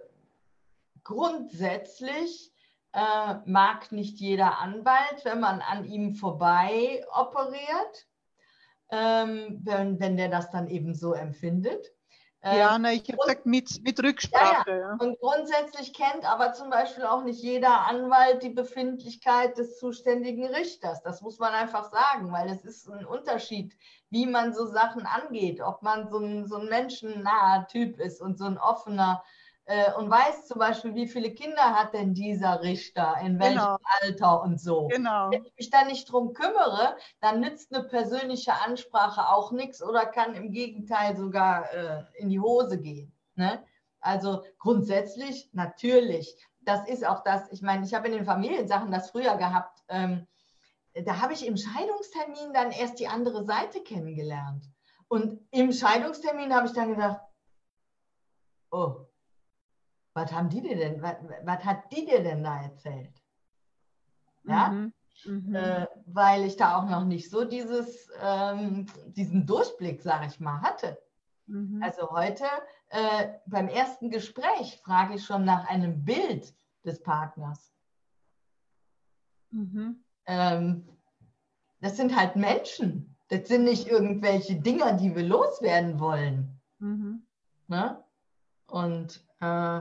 [1.02, 2.52] grundsätzlich
[2.92, 8.06] äh, mag nicht jeder Anwalt, wenn man an ihm vorbei operiert,
[8.90, 11.92] ähm, wenn, wenn der das dann eben so empfindet.
[12.42, 14.70] Ja, ähm, na, ich habe gesagt, mit, mit Rücksprache.
[14.70, 14.96] Ja, ja.
[14.98, 21.02] Und grundsätzlich kennt aber zum Beispiel auch nicht jeder Anwalt die Befindlichkeit des zuständigen Richters.
[21.02, 23.76] Das muss man einfach sagen, weil es ist ein Unterschied,
[24.08, 25.60] wie man so Sachen angeht.
[25.60, 29.39] Ob man so ein, so ein menschennaher Typ ist und so ein offener äh,
[29.98, 33.76] und weiß zum Beispiel, wie viele Kinder hat denn dieser Richter, in welchem genau.
[34.00, 34.88] Alter und so.
[34.88, 35.30] Genau.
[35.30, 40.06] Wenn ich mich da nicht drum kümmere, dann nützt eine persönliche Ansprache auch nichts oder
[40.06, 43.12] kann im Gegenteil sogar äh, in die Hose gehen.
[43.36, 43.62] Ne?
[44.00, 46.36] Also grundsätzlich natürlich.
[46.62, 49.84] Das ist auch das, ich meine, ich habe in den Familiensachen das früher gehabt.
[49.88, 50.26] Ähm,
[50.94, 54.64] da habe ich im Scheidungstermin dann erst die andere Seite kennengelernt.
[55.06, 57.20] Und im Scheidungstermin habe ich dann gedacht,
[58.70, 59.06] oh,
[60.20, 63.14] was haben die dir denn, was, was hat die dir denn da erzählt?
[64.44, 64.92] Ja, mhm.
[65.24, 65.54] Mhm.
[65.54, 70.60] Äh, weil ich da auch noch nicht so dieses, ähm, diesen Durchblick, sage ich mal,
[70.62, 70.98] hatte.
[71.46, 71.82] Mhm.
[71.82, 72.44] Also heute
[72.88, 76.54] äh, beim ersten Gespräch frage ich schon nach einem Bild
[76.84, 77.72] des Partners.
[79.50, 80.02] Mhm.
[80.26, 80.88] Ähm,
[81.80, 83.16] das sind halt Menschen.
[83.28, 86.60] Das sind nicht irgendwelche Dinger, die wir loswerden wollen.
[86.78, 87.26] Mhm.
[87.68, 88.02] Ne?
[88.66, 89.80] Und äh,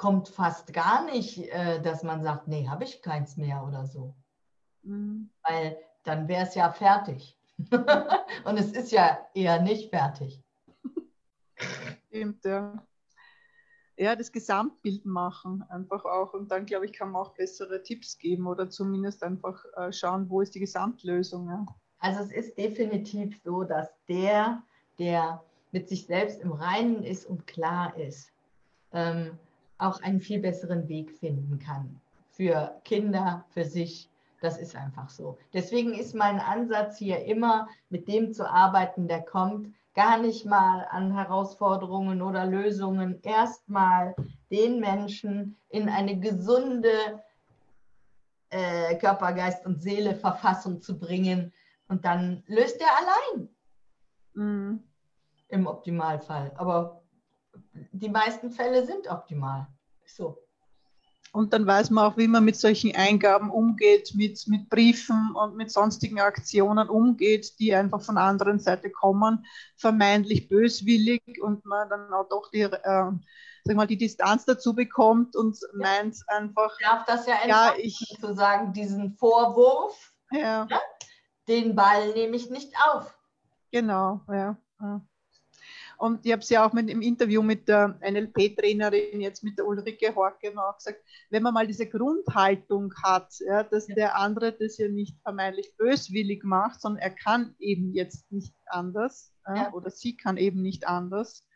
[0.00, 4.14] kommt fast gar nicht, äh, dass man sagt, nee, habe ich keins mehr oder so.
[4.82, 5.28] Mhm.
[5.42, 7.38] Weil dann wäre es ja fertig.
[8.46, 10.42] Und es ist ja eher nicht fertig.
[12.08, 12.82] Stimmt, ja.
[13.98, 16.32] Ja, das Gesamtbild machen einfach auch.
[16.32, 20.30] Und dann, glaube ich, kann man auch bessere Tipps geben oder zumindest einfach äh, schauen,
[20.30, 21.46] wo ist die Gesamtlösung.
[21.50, 21.66] Ja.
[21.98, 24.62] Also es ist definitiv so, dass der,
[24.98, 28.32] der mit sich selbst im Reinen ist und klar ist,
[28.92, 29.38] ähm,
[29.80, 32.00] auch einen viel besseren Weg finden kann.
[32.30, 34.08] Für Kinder, für sich.
[34.40, 35.36] Das ist einfach so.
[35.52, 40.86] Deswegen ist mein Ansatz hier immer, mit dem zu arbeiten, der kommt, gar nicht mal
[40.90, 43.20] an Herausforderungen oder Lösungen.
[43.22, 44.14] Erstmal
[44.50, 47.22] den Menschen in eine gesunde
[48.50, 51.52] äh, Körper, Geist und Seele Verfassung zu bringen.
[51.88, 53.48] Und dann löst er allein.
[54.34, 54.82] Mhm.
[55.48, 56.52] Im Optimalfall.
[56.56, 56.99] Aber
[57.72, 59.66] die meisten Fälle sind optimal.
[60.06, 60.38] So.
[61.32, 65.56] Und dann weiß man auch, wie man mit solchen Eingaben umgeht, mit, mit Briefen und
[65.56, 69.46] mit sonstigen Aktionen umgeht, die einfach von der anderen Seite kommen,
[69.76, 73.12] vermeintlich böswillig und man dann auch doch die, äh,
[73.64, 75.68] sag mal, die Distanz dazu bekommt und ja.
[75.78, 76.76] meint einfach.
[76.80, 80.66] Ich darf das ja, ja ich, zu sagen, diesen Vorwurf, ja.
[80.68, 80.80] Ja,
[81.46, 83.16] den Ball nehme ich nicht auf.
[83.70, 84.56] Genau, ja.
[86.00, 89.66] Und ich habe es ja auch mit, im Interview mit der NLP-Trainerin, jetzt mit der
[89.66, 93.94] Ulrike Horke, auch gesagt, wenn man mal diese Grundhaltung hat, ja, dass ja.
[93.94, 99.34] der andere das ja nicht vermeintlich böswillig macht, sondern er kann eben jetzt nicht anders
[99.46, 99.74] ja.
[99.74, 101.46] oder sie kann eben nicht anders,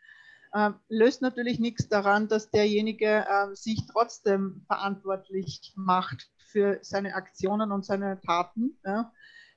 [0.53, 7.71] äh, löst natürlich nichts daran, dass derjenige äh, sich trotzdem verantwortlich macht für seine Aktionen
[7.71, 8.79] und seine Taten.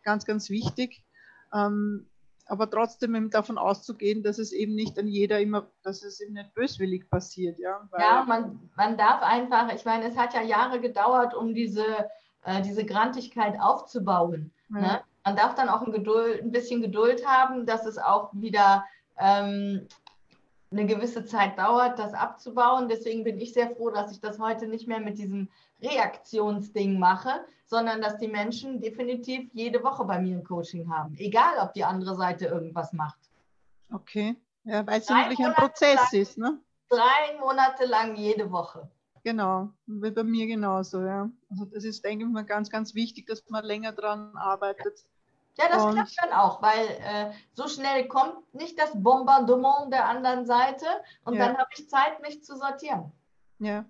[0.02, 1.04] Ganz, ganz wichtig.
[1.52, 2.08] Ähm,
[2.48, 6.54] aber trotzdem davon auszugehen, dass es eben nicht an jeder immer, dass es eben nicht
[6.54, 7.58] böswillig passiert.
[7.58, 11.84] Ja, ja man, man darf einfach, ich meine, es hat ja Jahre gedauert, um diese,
[12.44, 14.50] äh, diese Grantigkeit aufzubauen.
[14.70, 14.80] Ja.
[14.80, 15.00] Ne?
[15.24, 18.84] Man darf dann auch ein, Geduld, ein bisschen Geduld haben, dass es auch wieder
[19.18, 19.86] ähm,
[20.70, 22.88] eine gewisse Zeit dauert, das abzubauen.
[22.88, 25.48] Deswegen bin ich sehr froh, dass ich das heute nicht mehr mit diesem
[25.82, 31.58] Reaktionsding mache, sondern dass die Menschen definitiv jede Woche bei mir ein Coaching haben, egal
[31.62, 33.18] ob die andere Seite irgendwas macht.
[33.92, 36.60] Okay, ja, weil es wirklich ein Prozess lang, ist, ne?
[36.88, 38.90] Drei Monate lang jede Woche.
[39.24, 41.30] Genau, wie bei mir genauso, ja.
[41.50, 45.04] Also das ist, denke ich mal, ganz, ganz wichtig, dass man länger dran arbeitet.
[45.58, 50.06] Ja, das und klappt dann auch, weil äh, so schnell kommt nicht das Bombardement der
[50.06, 50.86] anderen Seite
[51.24, 51.46] und ja.
[51.46, 53.12] dann habe ich Zeit, mich zu sortieren.
[53.58, 53.84] Ja,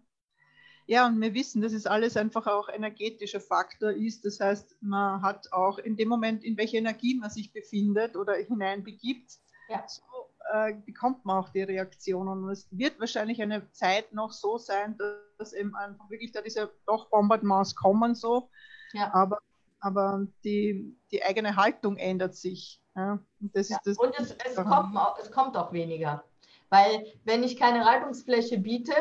[0.88, 4.24] ja, und wir wissen, dass es alles einfach auch energetischer Faktor ist.
[4.24, 8.32] Das heißt, man hat auch in dem Moment, in welcher Energie man sich befindet oder
[8.36, 9.38] hineinbegibt,
[9.68, 9.84] ja.
[9.86, 10.02] so
[10.50, 12.42] äh, bekommt man auch die Reaktionen.
[12.42, 14.96] Und es wird wahrscheinlich eine Zeit noch so sein,
[15.36, 18.48] dass eben einfach wirklich da diese doch Bombardements kommen so.
[18.94, 19.12] Ja.
[19.12, 19.40] Aber,
[19.80, 22.80] aber die, die eigene Haltung ändert sich.
[22.96, 23.18] Ja?
[23.40, 23.78] Und, das ja.
[23.84, 26.24] das und es, es, kommt, es kommt auch weniger.
[26.70, 28.92] Weil wenn ich keine Reibungsfläche biete,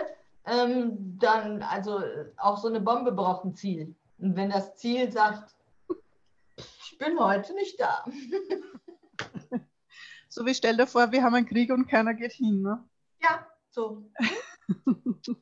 [0.45, 2.01] ähm, dann, also
[2.37, 3.95] auch so eine Bombe braucht ein Ziel.
[4.19, 5.55] Und wenn das Ziel sagt,
[6.57, 8.05] ich bin heute nicht da.
[10.29, 12.87] So wie stell dir vor, wir haben einen Krieg und keiner geht hin, ne?
[13.23, 14.07] Ja, so.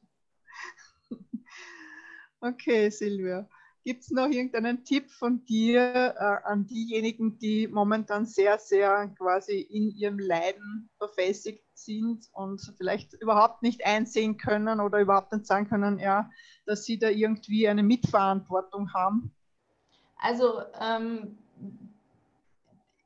[2.39, 3.49] okay, Silvia.
[3.86, 9.59] Gibt es noch irgendeinen Tipp von dir äh, an diejenigen, die momentan sehr, sehr quasi
[9.59, 15.69] in ihrem Leiden verfestigt sind und vielleicht überhaupt nicht einsehen können oder überhaupt nicht sagen
[15.69, 16.31] können, ja,
[16.65, 19.36] dass sie da irgendwie eine Mitverantwortung haben?
[20.17, 21.38] Also ähm,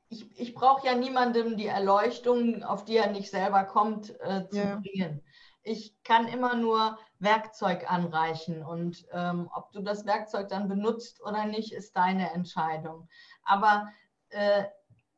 [0.08, 4.56] ich, ich brauche ja niemandem die Erleuchtung, auf die er nicht selber kommt, äh, zu
[4.56, 4.76] ja.
[4.76, 5.20] bringen.
[5.62, 11.44] Ich kann immer nur Werkzeug anreichen und ähm, ob du das Werkzeug dann benutzt oder
[11.46, 13.08] nicht, ist deine Entscheidung.
[13.44, 13.88] Aber
[14.30, 14.64] äh,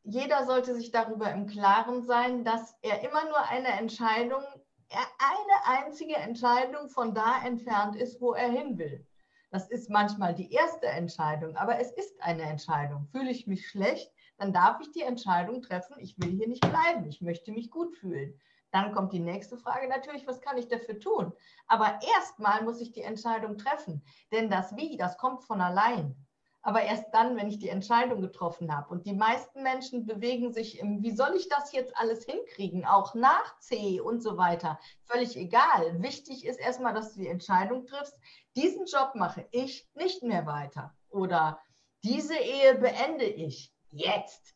[0.02, 4.42] jeder sollte sich darüber im Klaren sein, dass er immer nur eine Entscheidung,
[4.90, 9.06] eine einzige Entscheidung von da entfernt ist, wo er hin will.
[9.50, 13.06] Das ist manchmal die erste Entscheidung, aber es ist eine Entscheidung.
[13.12, 17.06] Fühle ich mich schlecht, dann darf ich die Entscheidung treffen, ich will hier nicht bleiben,
[17.06, 18.40] ich möchte mich gut fühlen.
[18.72, 21.32] Dann kommt die nächste Frage natürlich, was kann ich dafür tun?
[21.68, 24.02] Aber erstmal muss ich die Entscheidung treffen,
[24.32, 26.16] denn das Wie, das kommt von allein.
[26.62, 28.88] Aber erst dann, wenn ich die Entscheidung getroffen habe.
[28.88, 33.14] Und die meisten Menschen bewegen sich im, wie soll ich das jetzt alles hinkriegen, auch
[33.14, 34.78] nach C und so weiter.
[35.04, 36.00] Völlig egal.
[36.00, 38.16] Wichtig ist erstmal, dass du die Entscheidung triffst,
[38.56, 40.94] diesen Job mache ich nicht mehr weiter.
[41.10, 41.60] Oder
[42.04, 44.54] diese Ehe beende ich jetzt.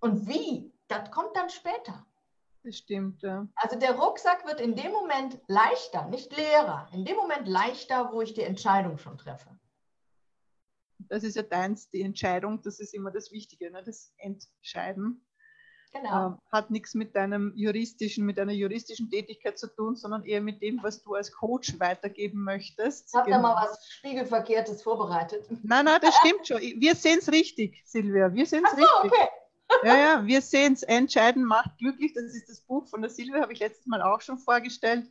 [0.00, 0.72] Und wie?
[0.88, 2.05] Das kommt dann später.
[2.66, 3.46] Das stimmt, ja.
[3.54, 6.88] Also der Rucksack wird in dem Moment leichter, nicht leerer.
[6.92, 9.56] In dem Moment leichter, wo ich die Entscheidung schon treffe.
[10.98, 13.84] Das ist ja deins, die Entscheidung, das ist immer das Wichtige, ne?
[13.84, 15.24] das Entscheiden.
[15.92, 16.26] Genau.
[16.26, 20.60] Ähm, hat nichts mit deinem juristischen, mit deiner juristischen Tätigkeit zu tun, sondern eher mit
[20.60, 23.14] dem, was du als Coach weitergeben möchtest.
[23.14, 23.54] Habt ihr genau.
[23.54, 25.46] mal was Spiegelverkehrtes vorbereitet?
[25.62, 26.58] Nein, nein, das stimmt schon.
[26.60, 28.34] Wir sehen es richtig, Silvia.
[28.34, 29.12] Wir sehen es so, richtig.
[29.12, 29.28] Okay.
[29.82, 30.82] Ja, ja, wir sehen es.
[30.82, 32.12] Entscheiden macht glücklich.
[32.12, 35.10] Das ist das Buch von der Silvia, habe ich letztes Mal auch schon vorgestellt.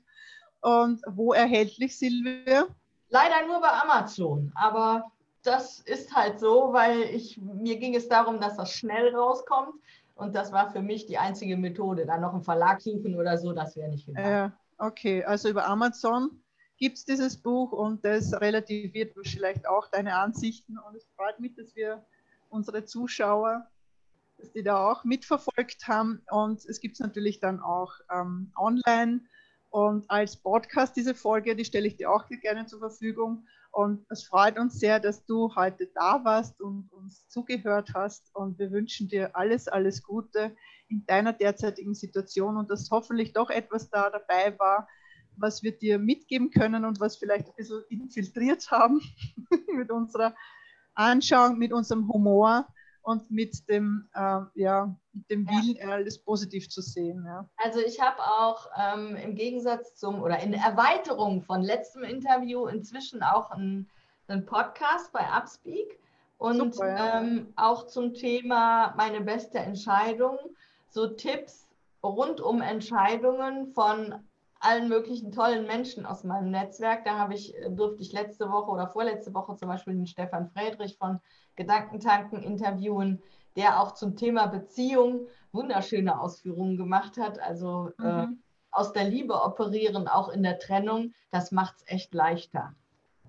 [0.62, 2.66] Und wo erhältlich, Silvia?
[3.10, 5.12] Leider nur bei Amazon, aber
[5.44, 9.76] das ist halt so, weil ich, mir ging es darum, dass das schnell rauskommt.
[10.16, 12.06] Und das war für mich die einzige Methode.
[12.06, 14.28] Dann noch einen Verlag suchen oder so, das wäre nicht gegangen.
[14.28, 15.24] Ja, okay.
[15.24, 16.42] Also über Amazon
[16.78, 20.78] gibt es dieses Buch und das relativiert vielleicht auch deine Ansichten.
[20.80, 22.04] Und es freut mich, dass wir
[22.50, 23.68] unsere Zuschauer,
[24.38, 26.22] dass die da auch mitverfolgt haben.
[26.30, 29.22] Und es gibt es natürlich dann auch ähm, online
[29.76, 33.46] und als Podcast diese Folge, die stelle ich dir auch gerne zur Verfügung.
[33.72, 38.34] Und es freut uns sehr, dass du heute da warst und uns zugehört hast.
[38.34, 40.56] Und wir wünschen dir alles, alles Gute
[40.88, 44.88] in deiner derzeitigen Situation und dass hoffentlich doch etwas da dabei war,
[45.36, 49.02] was wir dir mitgeben können und was vielleicht ein bisschen infiltriert haben
[49.76, 50.34] mit unserer
[50.94, 52.66] Anschauung, mit unserem Humor
[53.06, 55.90] und mit dem, äh, ja, mit dem Willen, ja.
[55.90, 57.24] alles positiv zu sehen.
[57.26, 57.48] Ja.
[57.58, 63.22] Also ich habe auch ähm, im Gegensatz zum oder in Erweiterung von letztem Interview inzwischen
[63.22, 63.88] auch einen,
[64.28, 66.00] einen Podcast bei Upspeak
[66.40, 67.22] und Super, ja.
[67.22, 70.40] ähm, auch zum Thema meine beste Entscheidung,
[70.90, 71.68] so Tipps
[72.04, 74.16] rund um Entscheidungen von
[74.66, 77.06] allen möglichen tollen Menschen aus meinem Netzwerk.
[77.06, 80.98] Da habe ich, durfte ich letzte Woche oder vorletzte Woche zum Beispiel den Stefan Friedrich
[80.98, 81.20] von
[81.56, 83.22] Gedankentanken interviewen,
[83.56, 87.40] der auch zum Thema Beziehung wunderschöne Ausführungen gemacht hat.
[87.40, 88.34] Also äh, mhm.
[88.34, 88.38] äh,
[88.72, 92.76] aus der Liebe operieren, auch in der Trennung, das macht es echt leichter.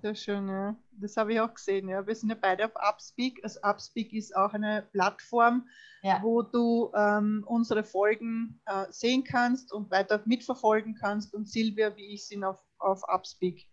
[0.06, 0.76] Sehr schön, ja.
[0.92, 1.88] Das habe ich auch gesehen.
[1.88, 2.06] Ja.
[2.06, 3.40] Wir sind ja beide auf Upspeak.
[3.42, 5.68] Also Upspeak ist auch eine Plattform,
[6.00, 6.20] ja.
[6.22, 11.34] wo du ähm, unsere Folgen äh, sehen kannst und weiter mitverfolgen kannst.
[11.34, 13.66] Und Silvia, wie ich, sind auf, auf Upspeak.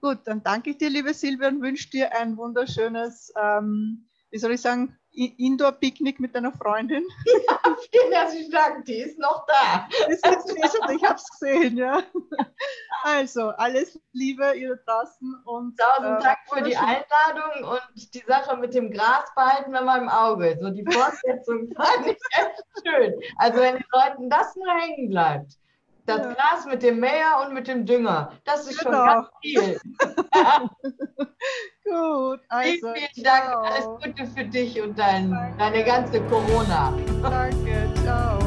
[0.00, 4.54] Gut, dann danke ich dir, liebe Silvia, und wünsche dir ein wunderschönes, ähm, wie soll
[4.54, 7.04] ich sagen, Indoor-Picknick mit deiner Freundin.
[7.48, 7.58] Ja,
[7.90, 9.88] vielen herzlichen Dank, die ist noch da.
[10.08, 12.02] Ist ich habe es gesehen, ja.
[13.02, 15.78] Also, alles Liebe ihr draußen und.
[15.78, 20.00] Tausend äh, Dank für die Einladung und die Sache mit dem Gras behalten wir mal
[20.00, 20.56] im Auge.
[20.60, 23.14] So die Fortsetzung fand ich echt schön.
[23.36, 25.58] Also, wenn den Leuten das nur hängen bleibt
[26.08, 26.32] das ja.
[26.32, 28.32] Gras mit dem Mäher und mit dem Dünger.
[28.44, 28.96] Das ist genau.
[28.96, 29.80] schon ganz viel.
[31.84, 32.94] Gut, also.
[32.94, 33.48] Vielen, vielen Dank.
[33.48, 36.92] Alles Gute für dich und dein, deine ganze Corona.
[37.22, 38.38] Danke, ciao.